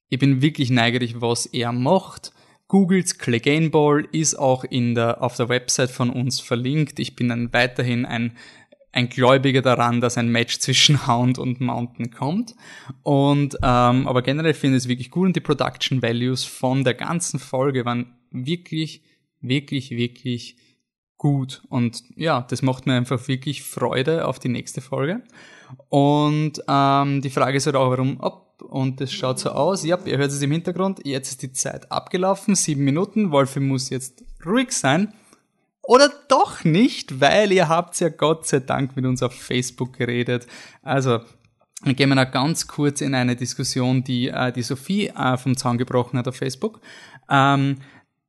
ich 0.08 0.18
bin 0.18 0.42
wirklich 0.42 0.70
neugierig, 0.70 1.20
was 1.20 1.46
er 1.46 1.72
macht. 1.72 2.32
Googles 2.68 3.18
Clegane 3.18 3.70
Ball 3.70 4.06
ist 4.12 4.36
auch 4.36 4.64
in 4.64 4.94
der, 4.94 5.22
auf 5.22 5.36
der 5.36 5.48
Website 5.48 5.90
von 5.90 6.10
uns 6.10 6.40
verlinkt. 6.40 6.98
Ich 6.98 7.14
bin 7.14 7.28
dann 7.28 7.52
weiterhin 7.52 8.06
ein, 8.06 8.36
ein 8.94 9.08
Gläubiger 9.08 9.60
daran, 9.60 10.00
dass 10.00 10.16
ein 10.16 10.28
Match 10.28 10.58
zwischen 10.60 11.06
Hound 11.06 11.38
und 11.38 11.60
Mountain 11.60 12.10
kommt. 12.10 12.54
Und 13.02 13.56
ähm, 13.56 14.06
aber 14.06 14.22
generell 14.22 14.54
finde 14.54 14.76
ich 14.76 14.84
es 14.84 14.88
wirklich 14.88 15.10
gut 15.10 15.26
und 15.26 15.36
die 15.36 15.40
Production 15.40 16.00
Values 16.00 16.44
von 16.44 16.84
der 16.84 16.94
ganzen 16.94 17.40
Folge 17.40 17.84
waren 17.84 18.14
wirklich, 18.30 19.02
wirklich, 19.40 19.90
wirklich 19.90 20.56
gut. 21.18 21.62
Und 21.68 22.04
ja, 22.16 22.42
das 22.48 22.62
macht 22.62 22.86
mir 22.86 22.94
einfach 22.94 23.26
wirklich 23.28 23.62
Freude 23.62 24.28
auf 24.28 24.38
die 24.38 24.48
nächste 24.48 24.80
Folge. 24.80 25.22
Und 25.88 26.62
ähm, 26.68 27.20
die 27.20 27.30
Frage 27.30 27.56
ist 27.56 27.66
halt 27.66 27.76
auch, 27.76 27.90
warum 27.90 28.20
ab. 28.20 28.62
Und 28.62 29.00
das 29.00 29.12
schaut 29.12 29.40
so 29.40 29.50
aus. 29.50 29.84
Ja, 29.84 29.98
ihr 30.04 30.18
hört 30.18 30.30
es 30.30 30.40
im 30.40 30.52
Hintergrund. 30.52 31.00
Jetzt 31.04 31.30
ist 31.30 31.42
die 31.42 31.52
Zeit 31.52 31.90
abgelaufen. 31.90 32.54
Sieben 32.54 32.84
Minuten. 32.84 33.32
Wolfi 33.32 33.58
muss 33.58 33.90
jetzt 33.90 34.24
ruhig 34.46 34.70
sein. 34.70 35.12
Oder 35.86 36.10
doch 36.28 36.64
nicht, 36.64 37.20
weil 37.20 37.52
ihr 37.52 37.68
habt 37.68 38.00
ja 38.00 38.08
Gott 38.08 38.46
sei 38.46 38.60
Dank 38.60 38.96
mit 38.96 39.04
uns 39.04 39.22
auf 39.22 39.34
Facebook 39.34 39.96
geredet. 39.98 40.46
Also, 40.82 41.20
dann 41.84 41.94
gehen 41.94 42.08
wir 42.08 42.14
noch 42.14 42.30
ganz 42.30 42.66
kurz 42.66 43.02
in 43.02 43.14
eine 43.14 43.36
Diskussion, 43.36 44.02
die 44.02 44.28
äh, 44.28 44.50
die 44.52 44.62
Sophie 44.62 45.08
äh, 45.08 45.36
vom 45.36 45.56
Zaun 45.56 45.76
gebrochen 45.76 46.18
hat 46.18 46.26
auf 46.26 46.36
Facebook. 46.36 46.80
Ähm, 47.28 47.78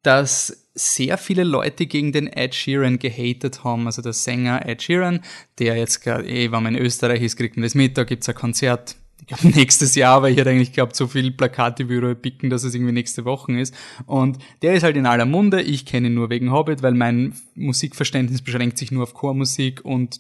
dass 0.03 0.67
sehr 0.75 1.17
viele 1.17 1.43
Leute 1.43 1.87
gegen 1.87 2.11
den 2.11 2.27
Ed 2.27 2.53
Sheeran 2.53 2.99
gehatet 2.99 3.63
haben. 3.63 3.87
Also 3.87 4.01
der 4.01 4.13
Sänger 4.13 4.67
Ed 4.67 4.83
Sheeran, 4.83 5.21
der 5.57 5.77
jetzt 5.77 6.01
gerade, 6.01 6.27
eh, 6.27 6.51
wenn 6.51 6.61
man 6.61 6.75
in 6.75 6.81
Österreich 6.81 7.21
ist, 7.21 7.37
kriegt 7.37 7.55
man 7.55 7.63
das 7.63 7.73
mit, 7.73 7.97
da 7.97 8.03
gibt's 8.03 8.29
ein 8.29 8.35
Konzert. 8.35 8.97
Ich 9.21 9.27
glaube 9.27 9.47
nächstes 9.55 9.95
Jahr, 9.95 10.21
weil 10.21 10.33
ich 10.33 10.37
hätte 10.37 10.49
eigentlich 10.49 10.73
glaubt, 10.73 10.95
so 10.95 11.07
viel 11.07 11.31
Plakate 11.31 11.89
wie 11.89 12.15
picken, 12.15 12.49
dass 12.49 12.63
es 12.63 12.75
irgendwie 12.75 12.93
nächste 12.93 13.25
Woche 13.25 13.59
ist. 13.59 13.73
Und 14.05 14.37
der 14.61 14.75
ist 14.75 14.83
halt 14.83 14.97
in 14.97 15.05
aller 15.05 15.25
Munde. 15.25 15.61
Ich 15.61 15.85
kenne 15.85 16.07
ihn 16.07 16.13
nur 16.13 16.29
wegen 16.29 16.51
Hobbit, 16.51 16.81
weil 16.83 16.93
mein 16.93 17.33
Musikverständnis 17.55 18.41
beschränkt 18.41 18.77
sich 18.77 18.91
nur 18.91 19.03
auf 19.03 19.13
Chormusik 19.13 19.83
und 19.83 20.19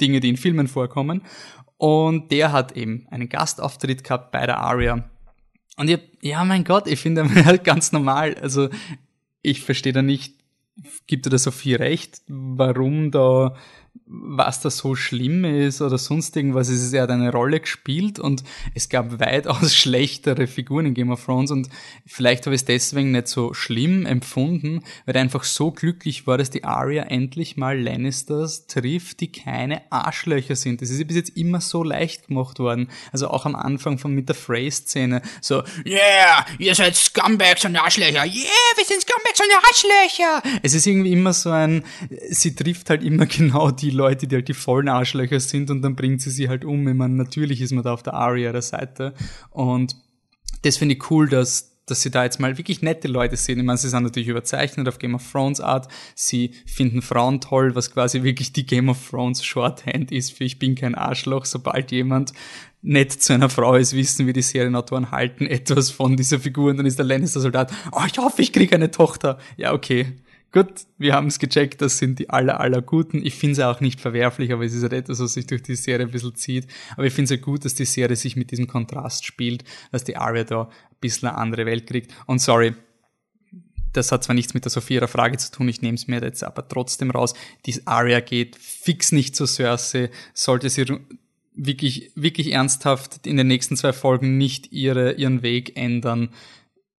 Dinge, 0.00 0.20
die 0.20 0.28
in 0.28 0.36
Filmen 0.36 0.68
vorkommen. 0.68 1.22
Und 1.76 2.30
der 2.30 2.52
hat 2.52 2.76
eben 2.76 3.06
einen 3.10 3.28
Gastauftritt 3.28 4.04
gehabt 4.04 4.32
bei 4.32 4.46
der 4.46 4.58
Aria 4.58 5.10
und 5.80 5.88
ich, 5.88 5.98
ja, 6.20 6.44
mein 6.44 6.64
Gott, 6.64 6.86
ich 6.86 7.00
finde 7.00 7.24
halt 7.46 7.64
ganz 7.64 7.90
normal. 7.90 8.34
Also 8.34 8.68
ich 9.40 9.62
verstehe 9.62 9.94
da 9.94 10.02
nicht, 10.02 10.34
gibt 11.06 11.26
er 11.26 11.30
da 11.30 11.38
so 11.38 11.50
viel 11.50 11.76
recht, 11.76 12.20
warum 12.28 13.10
da 13.10 13.56
was 14.12 14.60
da 14.60 14.70
so 14.70 14.96
schlimm 14.96 15.44
ist 15.44 15.80
oder 15.80 15.96
sonst 15.96 16.36
irgendwas. 16.36 16.68
Es 16.68 16.82
ist, 16.82 16.92
er 16.92 17.02
hat 17.02 17.10
eine 17.10 17.30
Rolle 17.30 17.60
gespielt 17.60 18.18
und 18.18 18.42
es 18.74 18.88
gab 18.88 19.20
weitaus 19.20 19.74
schlechtere 19.76 20.48
Figuren 20.48 20.86
in 20.86 20.94
Game 20.94 21.10
of 21.10 21.24
Thrones 21.24 21.52
und 21.52 21.68
vielleicht 22.06 22.46
habe 22.46 22.54
ich 22.54 22.62
es 22.62 22.64
deswegen 22.64 23.12
nicht 23.12 23.28
so 23.28 23.54
schlimm 23.54 24.06
empfunden, 24.06 24.82
weil 25.06 25.14
er 25.14 25.20
einfach 25.20 25.44
so 25.44 25.70
glücklich 25.70 26.26
war, 26.26 26.38
dass 26.38 26.50
die 26.50 26.64
Arya 26.64 27.04
endlich 27.04 27.56
mal 27.56 27.80
Lannisters 27.80 28.66
trifft, 28.66 29.20
die 29.20 29.30
keine 29.30 29.82
Arschlöcher 29.92 30.56
sind. 30.56 30.82
Das 30.82 30.90
ist 30.90 31.06
bis 31.06 31.16
jetzt 31.16 31.36
immer 31.36 31.60
so 31.60 31.84
leicht 31.84 32.28
gemacht 32.28 32.58
worden. 32.58 32.88
Also 33.12 33.28
auch 33.28 33.46
am 33.46 33.54
Anfang 33.54 33.98
von 33.98 34.12
mit 34.12 34.28
der 34.28 34.36
Frey-Szene. 34.36 35.22
So, 35.40 35.62
yeah, 35.86 36.44
ihr 36.58 36.74
seid 36.74 36.96
Scumbags 36.96 37.64
und 37.64 37.76
Arschlöcher. 37.76 38.24
Yeah, 38.24 38.70
wir 38.76 38.84
sind 38.84 39.02
Scumbags 39.02 39.40
und 39.40 39.50
Arschlöcher. 39.64 40.60
Es 40.62 40.74
ist 40.74 40.86
irgendwie 40.86 41.12
immer 41.12 41.32
so 41.32 41.50
ein, 41.50 41.84
sie 42.28 42.54
trifft 42.54 42.90
halt 42.90 43.04
immer 43.04 43.26
genau 43.40 43.70
die 43.80 43.90
Leute, 43.90 44.26
die 44.26 44.36
halt 44.36 44.48
die 44.48 44.54
vollen 44.54 44.88
Arschlöcher 44.88 45.40
sind 45.40 45.70
und 45.70 45.82
dann 45.82 45.96
bringt 45.96 46.20
sie 46.20 46.30
sie 46.30 46.48
halt 46.48 46.64
um. 46.64 46.86
Ich 46.86 46.94
meine, 46.94 47.14
natürlich 47.14 47.60
ist 47.60 47.72
man 47.72 47.84
da 47.84 47.92
auf 47.92 48.02
der 48.02 48.14
Aria 48.14 48.52
der 48.52 48.62
Seite 48.62 49.14
und 49.50 49.96
das 50.62 50.76
finde 50.76 50.94
ich 50.96 51.10
cool, 51.10 51.28
dass 51.28 51.70
dass 51.90 52.02
sie 52.02 52.10
da 52.10 52.24
jetzt 52.24 52.38
mal 52.38 52.56
wirklich 52.56 52.82
nette 52.82 53.08
Leute 53.08 53.36
sehen. 53.36 53.58
Ich 53.58 53.64
meine, 53.64 53.76
sie 53.76 53.88
sind 53.88 54.04
natürlich 54.04 54.28
überzeichnet 54.28 54.88
auf 54.88 54.98
Game 54.98 55.14
of 55.14 55.30
Thrones 55.30 55.60
Art. 55.60 55.88
Sie 56.14 56.52
finden 56.64 57.02
Frauen 57.02 57.40
toll, 57.40 57.74
was 57.74 57.92
quasi 57.92 58.22
wirklich 58.22 58.52
die 58.52 58.64
Game 58.64 58.88
of 58.88 59.10
Thrones 59.10 59.44
Shorthand 59.44 60.12
ist 60.12 60.32
für 60.32 60.44
ich 60.44 60.58
bin 60.58 60.76
kein 60.76 60.94
Arschloch. 60.94 61.44
Sobald 61.44 61.90
jemand 61.90 62.32
nett 62.82 63.12
zu 63.12 63.32
einer 63.32 63.50
Frau 63.50 63.74
ist, 63.74 63.94
wissen 63.94 64.26
wir 64.26 64.32
die 64.32 64.42
Serienautoren 64.42 65.10
halten 65.10 65.46
etwas 65.46 65.90
von 65.90 66.16
dieser 66.16 66.38
Figur 66.38 66.70
und 66.70 66.76
dann 66.76 66.86
ist 66.86 66.98
der 66.98 67.06
Lannister-Soldat, 67.06 67.72
oh, 67.92 68.02
ich 68.06 68.18
hoffe, 68.18 68.40
ich 68.40 68.52
kriege 68.52 68.74
eine 68.74 68.90
Tochter. 68.90 69.38
Ja, 69.56 69.72
okay. 69.72 70.06
Gut, 70.52 70.86
wir 70.98 71.14
haben 71.14 71.28
es 71.28 71.38
gecheckt, 71.38 71.80
das 71.80 71.98
sind 71.98 72.18
die 72.18 72.28
aller, 72.28 72.58
aller 72.58 72.82
Guten. 72.82 73.24
Ich 73.24 73.36
finde 73.36 73.52
es 73.52 73.60
auch 73.60 73.80
nicht 73.80 74.00
verwerflich, 74.00 74.52
aber 74.52 74.64
es 74.64 74.74
ist 74.74 74.82
halt 74.82 74.92
etwas, 74.92 75.20
was 75.20 75.34
sich 75.34 75.46
durch 75.46 75.62
die 75.62 75.76
Serie 75.76 76.06
ein 76.06 76.10
bisschen 76.10 76.34
zieht. 76.34 76.66
Aber 76.94 77.04
ich 77.04 77.12
finde 77.12 77.32
es 77.32 77.38
ja 77.38 77.44
gut, 77.44 77.64
dass 77.64 77.74
die 77.74 77.84
Serie 77.84 78.16
sich 78.16 78.34
mit 78.34 78.50
diesem 78.50 78.66
Kontrast 78.66 79.24
spielt, 79.24 79.62
dass 79.92 80.02
die 80.02 80.16
Arya 80.16 80.42
da 80.42 80.62
ein 80.62 80.96
bisschen 81.00 81.28
eine 81.28 81.38
andere 81.38 81.66
Welt 81.66 81.86
kriegt. 81.86 82.12
Und 82.26 82.40
sorry, 82.40 82.74
das 83.92 84.10
hat 84.10 84.24
zwar 84.24 84.34
nichts 84.34 84.52
mit 84.52 84.64
der 84.64 84.72
Sophia 84.72 85.06
Frage 85.06 85.38
zu 85.38 85.52
tun, 85.52 85.68
ich 85.68 85.82
nehme 85.82 85.94
es 85.94 86.08
mir 86.08 86.20
jetzt 86.20 86.42
aber 86.42 86.66
trotzdem 86.66 87.12
raus. 87.12 87.34
Die 87.66 87.86
Arya 87.86 88.18
geht 88.18 88.56
fix 88.56 89.12
nicht 89.12 89.36
zu 89.36 89.46
Cersei, 89.46 90.10
sollte 90.34 90.68
sie 90.68 90.84
wirklich, 91.54 92.10
wirklich 92.16 92.52
ernsthaft 92.52 93.24
in 93.24 93.36
den 93.36 93.46
nächsten 93.46 93.76
zwei 93.76 93.92
Folgen 93.92 94.36
nicht 94.36 94.72
ihre, 94.72 95.12
ihren 95.12 95.42
Weg 95.42 95.76
ändern, 95.76 96.30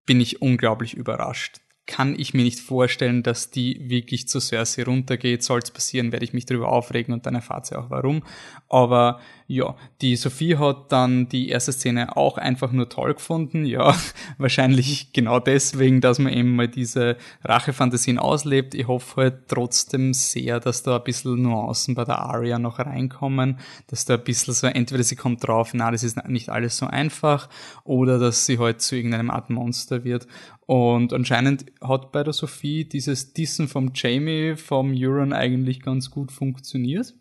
bin 0.06 0.22
ich 0.22 0.42
unglaublich 0.42 0.94
überrascht 0.94 1.60
kann 1.88 2.18
ich 2.18 2.34
mir 2.34 2.44
nicht 2.44 2.60
vorstellen, 2.60 3.24
dass 3.24 3.50
die 3.50 3.90
wirklich 3.90 4.28
zu 4.28 4.40
Cersei 4.40 4.84
runtergeht. 4.84 5.44
Soll 5.44 5.60
es 5.64 5.72
passieren, 5.72 6.12
werde 6.12 6.26
ich 6.26 6.34
mich 6.34 6.46
darüber 6.46 6.70
aufregen 6.70 7.14
und 7.14 7.26
dann 7.26 7.36
erfahrt 7.36 7.66
sie 7.66 7.78
auch 7.78 7.90
warum. 7.90 8.24
Aber 8.70 9.20
ja, 9.54 9.76
die 10.02 10.16
Sophie 10.16 10.56
hat 10.56 10.94
dann 10.94 11.28
die 11.28 11.50
erste 11.50 11.74
Szene 11.74 12.16
auch 12.16 12.38
einfach 12.38 12.72
nur 12.72 12.88
toll 12.88 13.16
gefunden. 13.16 13.66
Ja, 13.66 13.94
wahrscheinlich 14.38 15.12
genau 15.12 15.40
deswegen, 15.40 16.00
dass 16.00 16.20
man 16.20 16.32
eben 16.32 16.56
mal 16.56 16.70
diese 16.70 17.18
Rachefantasien 17.44 18.18
auslebt. 18.18 18.74
Ich 18.74 18.88
hoffe 18.88 19.22
halt 19.22 19.50
trotzdem 19.50 20.14
sehr, 20.14 20.62
dass 20.62 20.84
da 20.84 20.98
ein 20.98 21.04
bisschen 21.04 21.42
Nuancen 21.42 21.96
bei 21.96 22.06
der 22.06 22.20
Aria 22.20 22.60
noch 22.60 22.80
reinkommen, 22.80 23.60
dass 23.88 24.06
da 24.06 24.14
ein 24.14 24.24
bisschen 24.24 24.54
so, 24.54 24.68
entweder 24.68 25.04
sie 25.04 25.18
kommt 25.18 25.46
drauf, 25.46 25.74
na, 25.74 25.92
das 25.92 26.04
ist 26.04 26.26
nicht 26.30 26.50
alles 26.50 26.78
so 26.78 26.88
einfach, 26.88 27.50
oder 27.84 28.20
dass 28.20 28.46
sie 28.46 28.58
halt 28.58 28.82
zu 28.82 28.96
irgendeinem 28.96 29.32
Art 29.32 29.50
Monster 29.50 30.06
wird. 30.06 30.28
Und 30.66 31.12
anscheinend 31.12 31.66
hat 31.82 32.14
bei 32.14 32.24
der 32.24 32.32
Sophie 32.32 32.86
dieses 32.86 33.34
Dissen 33.34 33.68
vom 33.68 33.92
Jamie, 33.94 34.56
vom 34.56 34.94
Euron 34.96 35.34
eigentlich 35.34 35.82
ganz 35.82 36.10
gut 36.10 36.32
funktioniert. 36.32 37.14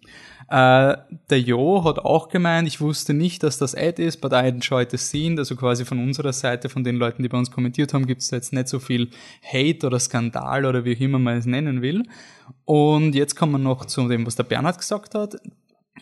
Äh, 0.51 0.97
der 1.31 1.41
Jo 1.41 1.85
hat 1.85 2.01
auch 2.01 2.29
gemeint, 2.29 2.67
ich 2.67 2.81
wusste 2.81 3.15
nicht, 3.15 3.45
dass 3.45 3.57
das 3.57 3.77
Ad 3.77 4.03
ist, 4.05 4.21
but 4.21 4.33
I 4.33 4.49
enjoyed 4.49 4.91
the 4.91 4.97
scene. 4.97 5.39
Also 5.39 5.55
quasi 5.55 5.85
von 5.85 6.01
unserer 6.01 6.33
Seite, 6.33 6.69
von 6.69 6.83
den 6.83 6.97
Leuten, 6.97 7.23
die 7.23 7.29
bei 7.29 7.39
uns 7.39 7.53
kommentiert 7.53 7.95
haben, 7.95 8.05
gibt 8.05 8.23
es 8.23 8.33
jetzt 8.33 8.53
nicht 8.53 8.67
so 8.67 8.81
viel 8.81 9.11
Hate 9.45 9.87
oder 9.87 10.01
Skandal 10.01 10.67
oder 10.67 10.85
wie 10.85 10.97
auch 10.97 11.01
immer 11.01 11.21
man 11.21 11.39
es 11.39 11.47
nennen 11.47 11.83
will. 11.83 12.03
Und 12.65 13.15
jetzt 13.15 13.37
kommen 13.37 13.53
wir 13.53 13.59
noch 13.59 13.85
zu 13.85 14.09
dem, 14.09 14.27
was 14.27 14.35
der 14.35 14.43
Bernhard 14.43 14.79
gesagt 14.79 15.15
hat. 15.15 15.37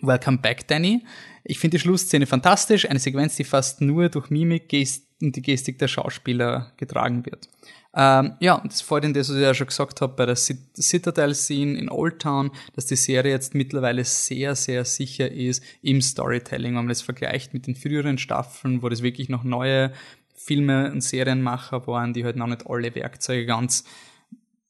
Welcome 0.01 0.39
back, 0.39 0.67
Danny. 0.67 1.05
Ich 1.45 1.59
finde 1.59 1.77
die 1.77 1.83
Schlussszene 1.83 2.25
fantastisch, 2.25 2.89
eine 2.89 3.01
Sequenz, 3.01 3.37
die 3.37 3.45
fast 3.45 3.83
nur 3.83 4.09
durch 4.09 4.31
Mimik 4.31 4.73
und 5.21 5.37
die 5.37 5.43
Gestik 5.43 5.79
der 5.79 5.89
Schauspieler 5.89 6.73
getragen 6.79 7.27
wird. 7.27 7.49
Ähm, 7.95 8.35
ja, 8.41 8.55
und 8.55 8.73
das 8.73 8.83
ihn, 9.05 9.15
das, 9.15 9.29
was 9.31 9.37
ich 9.37 9.43
ja 9.43 9.55
schon 9.55 9.67
gesagt 9.67 10.01
habe, 10.01 10.15
bei 10.15 10.27
der 10.27 10.37
Citadel-Scene 10.37 11.79
in 11.79 11.89
Old 11.91 12.21
Town, 12.21 12.51
dass 12.75 12.87
die 12.87 12.97
Serie 12.97 13.33
jetzt 13.33 13.55
mittlerweile 13.55 14.05
sehr, 14.05 14.55
sehr 14.55 14.85
sicher 14.85 15.31
ist 15.31 15.63
im 15.83 16.03
Storytelling, 16.03 16.73
wenn 16.73 16.85
man 16.85 16.89
das 16.89 17.03
vergleicht 17.03 17.55
mit 17.55 17.67
den 17.67 17.75
früheren 17.75 18.19
Staffeln, 18.19 18.83
wo 18.83 18.89
das 18.89 19.03
wirklich 19.03 19.29
noch 19.29 19.43
neue 19.43 19.93
Filme 20.35 20.91
und 20.93 21.03
Serienmacher 21.03 21.87
waren, 21.87 22.13
die 22.13 22.25
halt 22.25 22.37
noch 22.37 22.47
nicht 22.47 22.69
alle 22.69 22.95
Werkzeuge 22.95 23.47
ganz 23.47 23.85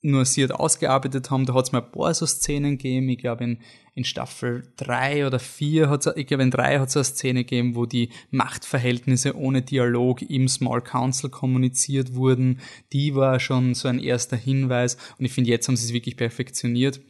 nuanciert 0.01 0.53
ausgearbeitet 0.53 1.31
haben. 1.31 1.47
Da 1.47 1.55
hat 1.55 1.67
es 1.67 1.73
mal 1.73 1.83
ein 1.83 1.91
paar 1.91 2.15
so 2.15 2.27
Szenen 2.27 2.79
gegeben. 2.79 3.09
Ich 3.09 3.19
glaube, 3.19 3.45
in, 3.45 3.59
in 3.95 4.05
Staffel 4.05 4.73
drei 4.77 5.27
oder 5.27 5.39
vier 5.39 5.91
hat 5.91 6.07
es, 6.07 6.17
ich 6.17 6.27
glaube, 6.27 6.45
in 6.45 6.51
drei 6.51 6.79
hat 6.79 6.89
es 6.89 6.97
eine 6.97 7.05
Szene 7.05 7.45
gegeben, 7.45 7.75
wo 7.75 7.85
die 7.87 8.11
Machtverhältnisse 8.31 9.37
ohne 9.37 9.63
Dialog 9.63 10.23
im 10.23 10.49
Small 10.49 10.83
Council 10.83 11.31
kommuniziert 11.31 12.15
wurden. 12.15 12.61
Die 12.93 13.15
war 13.15 13.41
schon 13.41 13.75
so 13.75 13.89
ein 13.89 13.99
erster 13.99 14.37
Hinweis. 14.37 14.97
Und 15.19 15.25
ich 15.25 15.33
finde, 15.33 15.51
jetzt 15.51 15.67
haben 15.69 15.77
sie 15.77 15.87
es 15.87 15.93
wirklich 15.93 16.17
perfektioniert. 16.17 17.01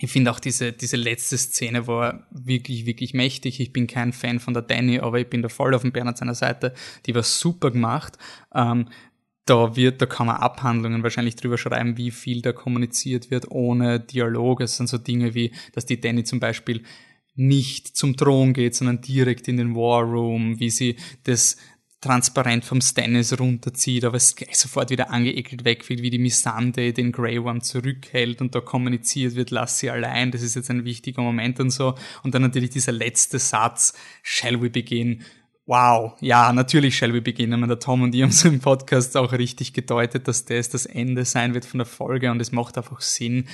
Ich 0.00 0.10
finde 0.10 0.32
auch 0.32 0.40
diese, 0.40 0.72
diese 0.72 0.96
letzte 0.96 1.38
Szene 1.38 1.86
war 1.86 2.26
wirklich, 2.32 2.86
wirklich 2.86 3.14
mächtig. 3.14 3.60
Ich 3.60 3.72
bin 3.72 3.86
kein 3.86 4.12
Fan 4.12 4.40
von 4.40 4.52
der 4.52 4.64
Danny, 4.64 4.98
aber 4.98 5.20
ich 5.20 5.28
bin 5.28 5.42
da 5.42 5.48
voll 5.48 5.74
auf 5.74 5.82
dem 5.82 5.92
Bernhard 5.92 6.18
seiner 6.18 6.34
Seite. 6.34 6.74
Die 7.06 7.14
war 7.14 7.22
super 7.22 7.70
gemacht. 7.70 8.18
Ähm, 8.52 8.88
da 9.44 9.76
wird, 9.76 10.00
da 10.00 10.06
kann 10.06 10.26
man 10.26 10.36
Abhandlungen 10.36 11.02
wahrscheinlich 11.02 11.36
drüber 11.36 11.58
schreiben, 11.58 11.96
wie 11.96 12.10
viel 12.10 12.42
da 12.42 12.52
kommuniziert 12.52 13.30
wird 13.30 13.50
ohne 13.50 13.98
Dialog. 13.98 14.60
Es 14.60 14.76
sind 14.76 14.88
so 14.88 14.98
Dinge 14.98 15.34
wie, 15.34 15.52
dass 15.72 15.86
die 15.86 16.00
Danny 16.00 16.24
zum 16.24 16.38
Beispiel 16.38 16.82
nicht 17.34 17.96
zum 17.96 18.16
Thron 18.16 18.52
geht, 18.52 18.74
sondern 18.74 19.00
direkt 19.00 19.48
in 19.48 19.56
den 19.56 19.74
War 19.74 20.02
Room, 20.02 20.60
wie 20.60 20.70
sie 20.70 20.96
das 21.24 21.56
transparent 22.02 22.64
vom 22.64 22.80
Stannis 22.80 23.38
runterzieht, 23.38 24.04
aber 24.04 24.16
es 24.16 24.34
gleich 24.34 24.58
sofort 24.58 24.90
wieder 24.90 25.10
angeekelt 25.10 25.64
wegfällt, 25.64 26.02
wie 26.02 26.10
die 26.10 26.18
Missande 26.18 26.92
den 26.92 27.12
Grey 27.12 27.42
Worm 27.42 27.62
zurückhält 27.62 28.40
und 28.40 28.54
da 28.54 28.60
kommuniziert 28.60 29.36
wird, 29.36 29.50
lass 29.50 29.78
sie 29.78 29.88
allein, 29.88 30.32
das 30.32 30.42
ist 30.42 30.56
jetzt 30.56 30.68
ein 30.68 30.84
wichtiger 30.84 31.22
Moment 31.22 31.60
und 31.60 31.70
so. 31.70 31.94
Und 32.24 32.34
dann 32.34 32.42
natürlich 32.42 32.70
dieser 32.70 32.92
letzte 32.92 33.38
Satz, 33.38 33.94
shall 34.22 34.60
we 34.60 34.68
begin? 34.68 35.22
Wow, 35.72 36.16
ja, 36.20 36.52
natürlich 36.52 37.00
we 37.00 37.22
beginnen. 37.22 37.66
Der 37.66 37.78
Tom 37.78 38.02
und 38.02 38.14
ich 38.14 38.20
haben 38.20 38.30
so 38.30 38.46
im 38.46 38.60
Podcast 38.60 39.16
auch 39.16 39.32
richtig 39.32 39.72
gedeutet, 39.72 40.28
dass 40.28 40.44
das 40.44 40.68
das 40.68 40.84
Ende 40.84 41.24
sein 41.24 41.54
wird 41.54 41.64
von 41.64 41.78
der 41.78 41.86
Folge 41.86 42.30
und 42.30 42.42
es 42.42 42.52
macht 42.52 42.76
einfach 42.76 43.00
Sinn. 43.00 43.48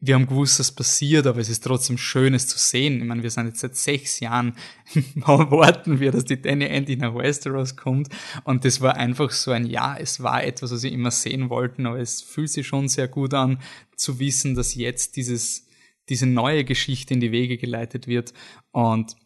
Wir 0.00 0.14
haben 0.14 0.24
gewusst, 0.24 0.58
was 0.60 0.72
passiert, 0.72 1.26
aber 1.26 1.40
es 1.40 1.50
ist 1.50 1.64
trotzdem 1.64 1.98
schön, 1.98 2.32
es 2.32 2.46
zu 2.46 2.56
sehen. 2.56 3.02
Ich 3.02 3.04
meine, 3.04 3.22
wir 3.22 3.28
sind 3.28 3.48
jetzt 3.48 3.60
seit 3.60 3.76
sechs 3.76 4.18
Jahren, 4.20 4.54
warten 5.14 6.00
wir, 6.00 6.10
dass 6.10 6.24
die 6.24 6.40
Danny 6.40 6.64
endlich 6.64 6.96
nach 6.96 7.14
Westeros 7.14 7.76
kommt. 7.76 8.08
Und 8.44 8.64
das 8.64 8.80
war 8.80 8.96
einfach 8.96 9.30
so 9.30 9.50
ein, 9.50 9.66
ja, 9.66 9.94
es 9.94 10.22
war 10.22 10.42
etwas, 10.42 10.72
was 10.72 10.84
wir 10.84 10.92
immer 10.92 11.10
sehen 11.10 11.50
wollten, 11.50 11.84
aber 11.84 11.98
es 11.98 12.22
fühlt 12.22 12.48
sich 12.48 12.66
schon 12.66 12.88
sehr 12.88 13.08
gut 13.08 13.34
an, 13.34 13.60
zu 13.94 14.18
wissen, 14.18 14.54
dass 14.54 14.74
jetzt 14.74 15.16
dieses, 15.16 15.66
diese 16.08 16.24
neue 16.24 16.64
Geschichte 16.64 17.12
in 17.12 17.20
die 17.20 17.30
Wege 17.30 17.58
geleitet 17.58 18.06
wird. 18.06 18.32
Und 18.70 19.16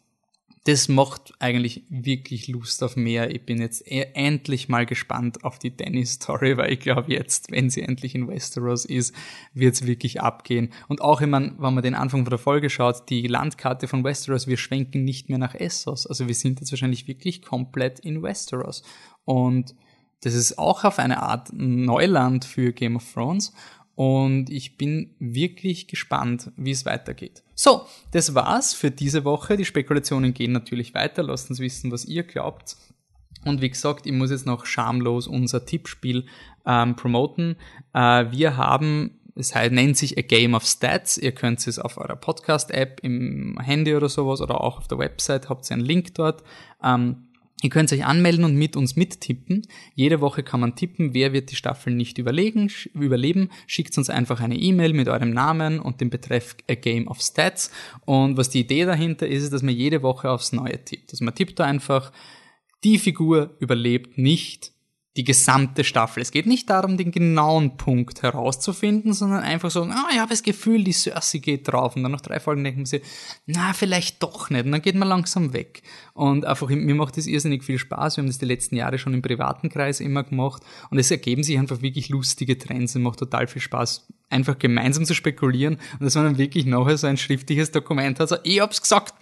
das 0.64 0.88
macht 0.88 1.33
eigentlich 1.40 1.83
wirklich 1.88 2.47
Lust 2.47 2.85
auf 2.85 2.95
mehr. 2.95 3.35
Ich 3.35 3.45
bin 3.45 3.61
jetzt 3.61 3.85
e 3.90 4.07
endlich 4.14 4.69
mal 4.69 4.87
gespannt 4.87 5.45
auf 5.45 5.59
die 5.59 5.76
Danny-Story, 5.76 6.57
weil 6.57 6.73
ich 6.73 6.78
glaube 6.78 7.12
jetzt, 7.12 7.50
wenn 7.50 7.69
sie 7.69 7.83
endlich 7.83 8.14
in 8.14 8.28
Westeros 8.28 8.85
ist, 8.85 9.12
wird 9.54 9.75
es 9.75 9.87
wirklich 9.87 10.21
abgehen. 10.21 10.73
Und 10.87 11.00
auch, 11.00 11.21
ich 11.21 11.26
mein, 11.26 11.57
wenn 11.59 11.75
man 11.75 11.83
den 11.83 11.97
Anfang 11.97 12.23
von 12.23 12.31
der 12.31 12.38
Folge 12.38 12.71
schaut, 12.71 13.11
die 13.11 13.26
Landkarte 13.26 13.88
von 13.88 14.04
Westeros, 14.04 14.47
wir 14.47 14.57
schwenken 14.57 15.02
nicht 15.04 15.28
mehr 15.28 15.38
nach 15.38 15.57
Essos. 15.57 16.07
Also 16.07 16.28
wir 16.28 16.35
sind 16.35 16.61
jetzt 16.61 16.71
wahrscheinlich 16.71 17.09
wirklich 17.09 17.42
komplett 17.42 17.99
in 17.99 18.23
Westeros. 18.23 18.85
Und 19.25 19.75
das 20.21 20.35
ist 20.35 20.59
auch 20.59 20.85
auf 20.85 21.00
eine 21.00 21.23
Art 21.23 21.49
Neuland 21.52 22.45
für 22.45 22.73
Game 22.73 22.95
of 22.95 23.12
Thrones. 23.12 23.52
Und 23.95 24.49
ich 24.49 24.79
bin 24.79 25.15
wirklich 25.19 25.87
gespannt, 25.87 26.51
wie 26.57 26.71
es 26.71 26.87
weitergeht. 26.87 27.43
So, 27.55 27.83
das 28.13 28.35
war's 28.35 28.73
für 28.73 28.91
diese 28.91 29.25
Woche. 29.25 29.57
Die 29.57 29.65
Spekulationen 29.65 30.33
gehen 30.33 30.53
natürlich 30.53 30.95
weiter. 30.95 31.23
Lasst 31.23 31.51
uns 31.51 31.61
wissen, 31.61 31.93
was 31.93 32.07
ihr 32.07 32.23
glaubt. 32.23 32.77
Und 33.45 33.61
wie 33.61 33.71
gesagt, 33.71 34.07
ich 34.07 34.13
muss 34.13 34.31
jetzt 34.31 34.47
noch 34.47 34.67
schamlos 34.67 35.27
unser 35.27 35.67
Tippspiel 35.67 36.27
ähm, 36.65 36.97
promoten. 36.97 37.57
Äh, 37.93 38.27
wir 38.31 38.57
haben, 38.57 39.21
es 39.35 39.55
heißt, 39.55 39.73
nennt 39.73 39.97
sich 39.97 40.17
A 40.17 40.23
Game 40.23 40.55
of 40.55 40.65
Stats. 40.65 41.19
Ihr 41.19 41.33
könnt 41.33 41.67
es 41.67 41.79
auf 41.79 41.99
eurer 41.99 42.17
Podcast-App 42.17 43.01
im 43.03 43.59
Handy 43.61 43.95
oder 43.95 44.09
sowas 44.09 44.41
oder 44.41 44.61
auch 44.61 44.79
auf 44.79 44.89
der 44.89 44.99
Website, 44.99 45.49
habt 45.49 45.69
ihr 45.71 45.75
einen 45.75 45.85
Link 45.85 46.15
dort. 46.15 46.43
Ähm, 46.83 47.29
Ihr 47.62 47.71
könnt 47.71 47.92
euch 47.92 48.04
anmelden 48.04 48.45
und 48.45 48.57
mit 48.57 48.76
uns 48.76 48.97
mittippen. 48.97 49.62
Jede 49.95 50.21
Woche 50.21 50.42
kann 50.42 50.61
man 50.61 50.75
tippen, 50.75 51.14
wer 51.14 51.33
wird 51.33 51.50
die 51.50 51.57
Staffel 51.57 51.95
nicht 51.95 52.19
überlegen, 52.19 52.71
überleben. 52.92 53.50
Schickt 53.66 53.97
uns 53.97 54.11
einfach 54.11 54.40
eine 54.40 54.57
E-Mail 54.57 54.92
mit 54.92 55.09
eurem 55.09 55.31
Namen 55.31 55.78
und 55.78 56.00
dem 56.00 56.11
Betreff 56.11 56.57
A 56.69 56.75
Game 56.75 57.07
of 57.07 57.21
Stats. 57.21 57.71
Und 58.04 58.37
was 58.37 58.50
die 58.50 58.61
Idee 58.61 58.85
dahinter 58.85 59.28
ist, 59.28 59.45
ist, 59.45 59.52
dass 59.52 59.62
man 59.62 59.75
jede 59.75 60.02
Woche 60.02 60.31
aufs 60.31 60.52
Neue 60.52 60.85
tippt. 60.85 61.12
Also 61.12 61.25
man 61.25 61.35
tippt 61.35 61.59
da 61.59 61.64
einfach, 61.64 62.12
die 62.85 62.99
Figur 62.99 63.57
überlebt 63.61 64.19
nicht 64.19 64.73
die 65.16 65.25
gesamte 65.25 65.85
Staffel. 65.85 66.23
Es 66.23 66.31
geht 66.31 66.47
nicht 66.47 66.71
darum, 66.71 66.97
den 66.97 67.11
genauen 67.11 67.76
Punkt 67.76 68.23
herauszufinden, 68.23 69.12
sondern 69.12 69.42
einfach 69.42 69.71
so, 69.71 69.83
ah, 69.83 70.09
ich 70.11 70.19
habe 70.19 70.31
das 70.31 70.42
Gefühl, 70.42 70.85
die 70.85 70.92
Cersei 70.92 71.38
geht 71.38 71.69
drauf. 71.69 71.97
Und 71.97 72.02
dann 72.02 72.12
nach 72.12 72.23
drei 72.23 72.40
Folgen 72.40 72.64
denken 72.64 72.87
sie, 72.87 73.02
na, 73.45 73.75
vielleicht 73.75 74.23
doch 74.23 74.49
nicht. 74.49 74.64
Und 74.64 74.73
dann 74.73 74.81
geht 74.81 74.95
man 74.95 75.09
langsam 75.09 75.52
weg. 75.52 75.83
Und 76.14 76.47
einfach, 76.47 76.71
mir 76.71 76.95
macht 76.95 77.19
das 77.19 77.26
irrsinnig 77.26 77.62
viel 77.62 77.78
Spaß. 77.78 78.16
Wir 78.16 78.23
haben 78.23 78.28
das 78.28 78.38
die 78.38 78.47
letzten 78.47 78.76
Jahre 78.76 78.99
schon 78.99 79.12
im 79.12 79.21
privaten 79.21 79.69
Kreis 79.69 80.00
immer 80.00 80.23
gemacht. 80.23 80.62
Und 80.90 80.99
es 80.99 81.11
ergeben 81.11 81.42
sich 81.42 81.59
einfach 81.59 81.83
wirklich 81.83 82.09
lustige 82.09 82.57
Trends. 82.57 82.95
Es 82.95 83.00
macht 83.02 83.19
total 83.19 83.47
viel 83.47 83.61
Spaß, 83.61 84.07
einfach 84.31 84.59
gemeinsam 84.59 85.04
zu 85.04 85.14
spekulieren. 85.14 85.75
Und 85.75 86.02
dass 86.04 86.14
man 86.14 86.25
dann 86.25 86.38
wirklich 86.38 86.64
nachher 86.64 86.97
so 86.97 87.07
ein 87.07 87.19
schriftliches 87.19 87.71
Dokument 87.71 88.19
hat, 88.19 88.31
so, 88.31 88.37
ich 88.45 88.61
hab's 88.61 88.81
gesagt, 88.81 89.12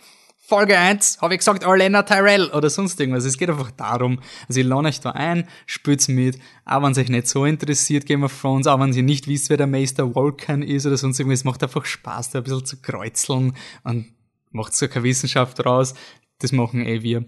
Folge 0.50 0.76
1 0.76 1.18
habe 1.20 1.34
ich 1.34 1.38
gesagt, 1.38 1.64
Orlena 1.64 2.02
Tyrell 2.02 2.50
oder 2.50 2.68
sonst 2.70 2.98
irgendwas. 2.98 3.24
Es 3.24 3.38
geht 3.38 3.48
einfach 3.48 3.70
darum, 3.70 4.18
also 4.48 4.58
ich 4.58 4.66
lade 4.66 4.88
euch 4.88 4.98
da 4.98 5.12
ein, 5.12 5.46
spürt's 5.64 6.08
mit, 6.08 6.40
auch 6.64 6.82
wenn 6.82 6.90
es 6.90 6.98
euch 6.98 7.08
nicht 7.08 7.28
so 7.28 7.44
interessiert, 7.44 8.04
Game 8.04 8.24
of 8.24 8.36
Thrones, 8.40 8.66
auch 8.66 8.80
wenn 8.80 8.92
ihr 8.92 9.04
nicht 9.04 9.28
wisst, 9.28 9.48
wer 9.48 9.58
der 9.58 9.68
Meister 9.68 10.12
Vulcan 10.12 10.62
ist 10.62 10.86
oder 10.86 10.96
sonst 10.96 11.20
irgendwas, 11.20 11.38
es 11.38 11.44
macht 11.44 11.62
einfach 11.62 11.84
Spaß, 11.84 12.30
da 12.30 12.40
ein 12.40 12.42
bisschen 12.42 12.66
zu 12.66 12.82
kreuzeln 12.82 13.54
und 13.84 14.06
macht 14.50 14.74
so 14.74 14.88
keine 14.88 15.04
Wissenschaft 15.04 15.64
draus. 15.64 15.94
Das 16.40 16.50
machen 16.50 16.84
eh 16.84 17.00
wir. 17.04 17.24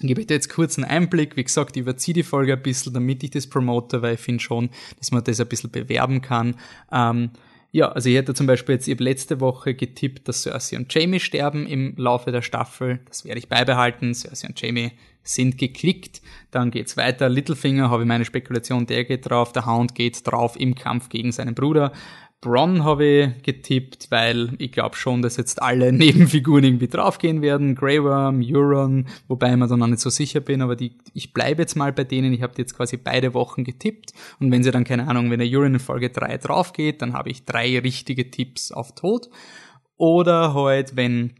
Ich 0.00 0.08
gebe 0.08 0.26
dir 0.26 0.34
jetzt 0.34 0.50
kurz 0.50 0.76
einen 0.76 0.90
Einblick. 0.90 1.36
Wie 1.36 1.44
gesagt, 1.44 1.76
ich 1.76 1.82
überziehe 1.82 2.14
die 2.14 2.24
Folge 2.24 2.54
ein 2.54 2.62
bisschen, 2.62 2.92
damit 2.92 3.22
ich 3.22 3.30
das 3.30 3.46
promote, 3.46 4.02
weil 4.02 4.14
ich 4.14 4.20
finde 4.20 4.42
schon, 4.42 4.70
dass 4.98 5.12
man 5.12 5.22
das 5.22 5.38
ein 5.38 5.46
bisschen 5.46 5.70
bewerben 5.70 6.22
kann. 6.22 6.56
Ähm, 6.90 7.30
ja, 7.74 7.90
also 7.90 8.08
ich 8.08 8.14
hätte 8.14 8.34
zum 8.34 8.46
Beispiel 8.46 8.76
jetzt, 8.76 8.86
ich 8.86 8.94
habe 8.94 9.02
letzte 9.02 9.40
Woche 9.40 9.74
getippt, 9.74 10.28
dass 10.28 10.42
Cersei 10.42 10.76
und 10.76 10.94
Jamie 10.94 11.18
sterben 11.18 11.66
im 11.66 11.94
Laufe 11.96 12.30
der 12.30 12.40
Staffel. 12.40 13.00
Das 13.08 13.24
werde 13.24 13.40
ich 13.40 13.48
beibehalten. 13.48 14.14
Cersei 14.14 14.46
und 14.46 14.60
Jamie 14.60 14.92
sind 15.24 15.58
geklickt. 15.58 16.22
Dann 16.52 16.70
geht's 16.70 16.96
weiter. 16.96 17.28
Littlefinger 17.28 17.90
habe 17.90 18.04
ich 18.04 18.06
meine 18.06 18.24
Spekulation, 18.24 18.86
der 18.86 19.04
geht 19.04 19.28
drauf. 19.28 19.50
Der 19.50 19.66
Hound 19.66 19.96
geht 19.96 20.24
drauf 20.24 20.54
im 20.56 20.76
Kampf 20.76 21.08
gegen 21.08 21.32
seinen 21.32 21.56
Bruder. 21.56 21.90
Bronn 22.40 22.84
habe 22.84 23.04
ich 23.04 23.42
getippt, 23.42 24.10
weil 24.10 24.50
ich 24.58 24.70
glaube 24.70 24.96
schon, 24.96 25.22
dass 25.22 25.38
jetzt 25.38 25.62
alle 25.62 25.92
Nebenfiguren 25.94 26.64
irgendwie 26.64 26.88
draufgehen 26.88 27.40
werden. 27.40 27.74
Grey 27.74 28.02
Worm, 28.02 28.42
Euron, 28.44 29.06
wobei 29.28 29.52
ich 29.52 29.56
mir 29.56 29.66
da 29.66 29.76
noch 29.76 29.86
nicht 29.86 30.00
so 30.00 30.10
sicher 30.10 30.40
bin, 30.40 30.60
aber 30.60 30.76
die, 30.76 30.98
ich 31.14 31.32
bleibe 31.32 31.62
jetzt 31.62 31.74
mal 31.74 31.92
bei 31.92 32.04
denen. 32.04 32.34
Ich 32.34 32.42
habe 32.42 32.52
jetzt 32.58 32.76
quasi 32.76 32.98
beide 32.98 33.32
Wochen 33.32 33.64
getippt. 33.64 34.12
Und 34.40 34.52
wenn 34.52 34.62
sie 34.62 34.70
dann, 34.70 34.84
keine 34.84 35.08
Ahnung, 35.08 35.30
wenn 35.30 35.38
der 35.38 35.48
Euron 35.48 35.74
in 35.74 35.80
Folge 35.80 36.10
3 36.10 36.36
draufgeht, 36.38 37.00
dann 37.00 37.14
habe 37.14 37.30
ich 37.30 37.46
drei 37.46 37.78
richtige 37.78 38.30
Tipps 38.30 38.72
auf 38.72 38.94
Tod. 38.94 39.30
Oder 39.96 40.52
halt, 40.52 40.96
wenn, 40.96 41.32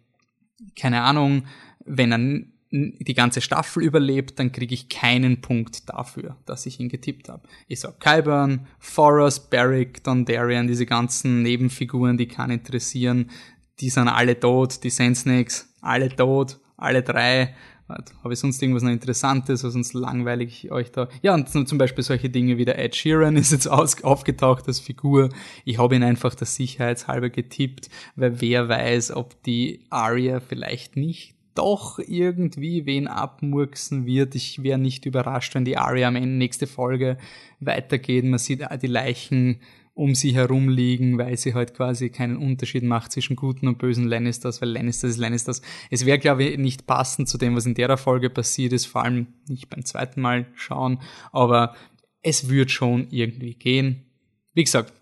keine 0.74 1.02
Ahnung, 1.02 1.44
wenn 1.84 2.12
ein 2.12 2.53
die 2.74 3.14
ganze 3.14 3.40
Staffel 3.40 3.84
überlebt, 3.84 4.38
dann 4.38 4.50
kriege 4.50 4.74
ich 4.74 4.88
keinen 4.88 5.40
Punkt 5.40 5.88
dafür, 5.88 6.36
dass 6.44 6.66
ich 6.66 6.80
ihn 6.80 6.88
getippt 6.88 7.28
habe. 7.28 7.46
Ich 7.68 7.80
sag 7.80 8.00
Kyburn, 8.00 8.66
Forrest, 8.80 9.48
Barrick, 9.50 10.02
Dondarrion, 10.02 10.66
diese 10.66 10.84
ganzen 10.84 11.42
Nebenfiguren, 11.42 12.18
die 12.18 12.26
kann 12.26 12.50
interessieren, 12.50 13.30
die 13.78 13.90
sind 13.90 14.08
alle 14.08 14.38
tot, 14.38 14.82
die 14.82 14.90
Sand 14.90 15.16
Snakes, 15.16 15.72
alle 15.82 16.08
tot, 16.08 16.58
alle 16.76 17.02
drei. 17.02 17.54
Habe 17.86 18.32
ich 18.32 18.40
sonst 18.40 18.62
irgendwas 18.62 18.82
noch 18.82 18.90
Interessantes, 18.90 19.62
was 19.62 19.74
sonst 19.74 19.92
langweilig 19.92 20.72
euch 20.72 20.90
da. 20.90 21.08
Ja, 21.22 21.34
und 21.34 21.48
zum 21.48 21.78
Beispiel 21.78 22.02
solche 22.02 22.30
Dinge 22.30 22.56
wie 22.56 22.64
der 22.64 22.78
Ed 22.78 22.96
Sheeran 22.96 23.36
ist 23.36 23.52
jetzt 23.52 23.68
aus, 23.68 24.02
aufgetaucht 24.02 24.66
als 24.66 24.80
Figur. 24.80 25.28
Ich 25.64 25.78
habe 25.78 25.94
ihn 25.94 26.02
einfach 26.02 26.34
der 26.34 26.46
Sicherheitshalber 26.46 27.30
getippt, 27.30 27.88
weil 28.16 28.40
wer 28.40 28.68
weiß, 28.68 29.14
ob 29.14 29.40
die 29.44 29.80
Aria 29.90 30.40
vielleicht 30.40 30.96
nicht 30.96 31.33
doch 31.54 31.98
irgendwie 31.98 32.86
wen 32.86 33.06
abmurksen 33.06 34.06
wird. 34.06 34.34
Ich 34.34 34.62
wäre 34.62 34.78
nicht 34.78 35.06
überrascht, 35.06 35.54
wenn 35.54 35.64
die 35.64 35.76
Arya 35.76 36.08
am 36.08 36.16
Ende 36.16 36.36
nächste 36.36 36.66
Folge 36.66 37.18
weitergeht. 37.60 38.24
Man 38.24 38.38
sieht 38.38 38.66
die 38.82 38.86
Leichen 38.86 39.60
um 39.94 40.16
sie 40.16 40.34
herum 40.34 40.68
liegen, 40.68 41.18
weil 41.18 41.36
sie 41.36 41.54
halt 41.54 41.74
quasi 41.74 42.10
keinen 42.10 42.36
Unterschied 42.36 42.82
macht 42.82 43.12
zwischen 43.12 43.36
guten 43.36 43.68
und 43.68 43.78
bösen 43.78 44.08
Lannisters, 44.08 44.60
weil 44.60 44.70
Lannisters 44.70 45.12
ist 45.12 45.18
Lannisters. 45.18 45.62
Es 45.88 46.04
wäre, 46.04 46.18
glaube 46.18 46.44
ich, 46.44 46.58
nicht 46.58 46.86
passend 46.86 47.28
zu 47.28 47.38
dem, 47.38 47.54
was 47.54 47.64
in 47.64 47.74
der 47.74 47.96
Folge 47.96 48.28
passiert 48.28 48.72
ist, 48.72 48.86
vor 48.86 49.04
allem 49.04 49.28
nicht 49.48 49.70
beim 49.70 49.84
zweiten 49.84 50.20
Mal 50.20 50.46
schauen, 50.54 50.98
aber 51.30 51.76
es 52.22 52.48
wird 52.48 52.72
schon 52.72 53.06
irgendwie 53.10 53.54
gehen. 53.54 54.06
Wie 54.52 54.64
gesagt, 54.64 54.92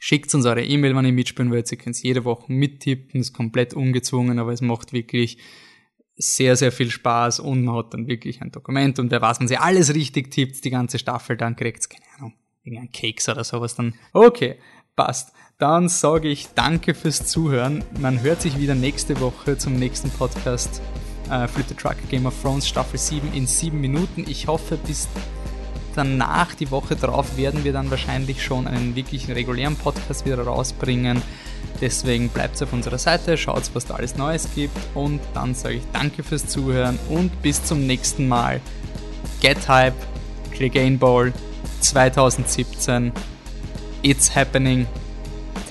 schickt 0.00 0.34
uns 0.34 0.46
eure 0.46 0.64
E-Mail, 0.64 0.96
wenn 0.96 1.04
ihr 1.04 1.12
mitspielen 1.12 1.52
wollt. 1.52 1.70
Ihr 1.70 1.78
könnt 1.78 1.96
es 1.96 2.02
jede 2.02 2.24
Woche 2.24 2.52
mittippen, 2.52 3.20
ist 3.20 3.32
komplett 3.32 3.72
ungezwungen, 3.74 4.40
aber 4.40 4.52
es 4.52 4.62
macht 4.62 4.92
wirklich 4.92 5.38
sehr, 6.16 6.56
sehr 6.56 6.72
viel 6.72 6.90
Spaß 6.90 7.40
und 7.40 7.64
man 7.64 7.76
hat 7.76 7.94
dann 7.94 8.06
wirklich 8.06 8.40
ein 8.40 8.52
Dokument 8.52 8.98
und 8.98 9.10
wer 9.10 9.20
weiß, 9.20 9.40
wenn 9.40 9.48
sie 9.48 9.56
alles 9.56 9.94
richtig 9.94 10.30
tippt, 10.30 10.64
die 10.64 10.70
ganze 10.70 10.98
Staffel, 10.98 11.36
dann 11.36 11.56
kriegt's, 11.56 11.88
keine 11.88 12.04
Ahnung, 12.16 12.34
irgendein 12.62 12.92
Keks 12.92 13.28
oder 13.28 13.44
sowas 13.44 13.74
dann. 13.74 13.94
Okay, 14.12 14.58
passt. 14.96 15.32
Dann 15.58 15.88
sage 15.88 16.28
ich 16.28 16.48
danke 16.54 16.94
fürs 16.94 17.26
Zuhören. 17.26 17.84
Man 18.00 18.22
hört 18.22 18.42
sich 18.42 18.58
wieder 18.58 18.74
nächste 18.74 19.20
Woche 19.20 19.56
zum 19.56 19.76
nächsten 19.76 20.10
Podcast 20.10 20.82
äh, 21.30 21.46
Flip 21.46 21.66
the 21.68 21.74
Truck 21.74 21.96
Game 22.10 22.26
of 22.26 22.34
Thrones 22.42 22.68
Staffel 22.68 22.98
7 22.98 23.32
in 23.32 23.46
7 23.46 23.80
Minuten. 23.80 24.24
Ich 24.28 24.46
hoffe, 24.46 24.76
bis 24.76 25.08
danach, 25.94 26.54
die 26.54 26.70
Woche 26.70 26.96
drauf, 26.96 27.36
werden 27.36 27.64
wir 27.64 27.72
dann 27.72 27.90
wahrscheinlich 27.90 28.42
schon 28.42 28.66
einen 28.66 28.96
wirklichen 28.96 29.32
regulären 29.32 29.76
Podcast 29.76 30.26
wieder 30.26 30.42
rausbringen. 30.42 31.22
Deswegen 31.84 32.30
bleibt 32.30 32.62
auf 32.62 32.72
unserer 32.72 32.96
Seite, 32.96 33.36
schaut, 33.36 33.64
was 33.74 33.84
da 33.84 33.96
alles 33.96 34.16
Neues 34.16 34.48
gibt 34.54 34.74
und 34.94 35.20
dann 35.34 35.54
sage 35.54 35.74
ich 35.74 35.82
danke 35.92 36.22
fürs 36.22 36.46
Zuhören 36.46 36.98
und 37.10 37.42
bis 37.42 37.62
zum 37.62 37.86
nächsten 37.86 38.26
Mal. 38.26 38.62
Get 39.42 39.68
Hype, 39.68 39.92
Clegane 40.50 40.96
Bowl 40.96 41.34
2017. 41.80 43.12
It's 44.00 44.34
happening. 44.34 44.86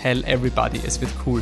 Tell 0.03 0.23
everybody, 0.25 0.81
es 0.85 1.01
wird 1.01 1.09
cool. 1.25 1.41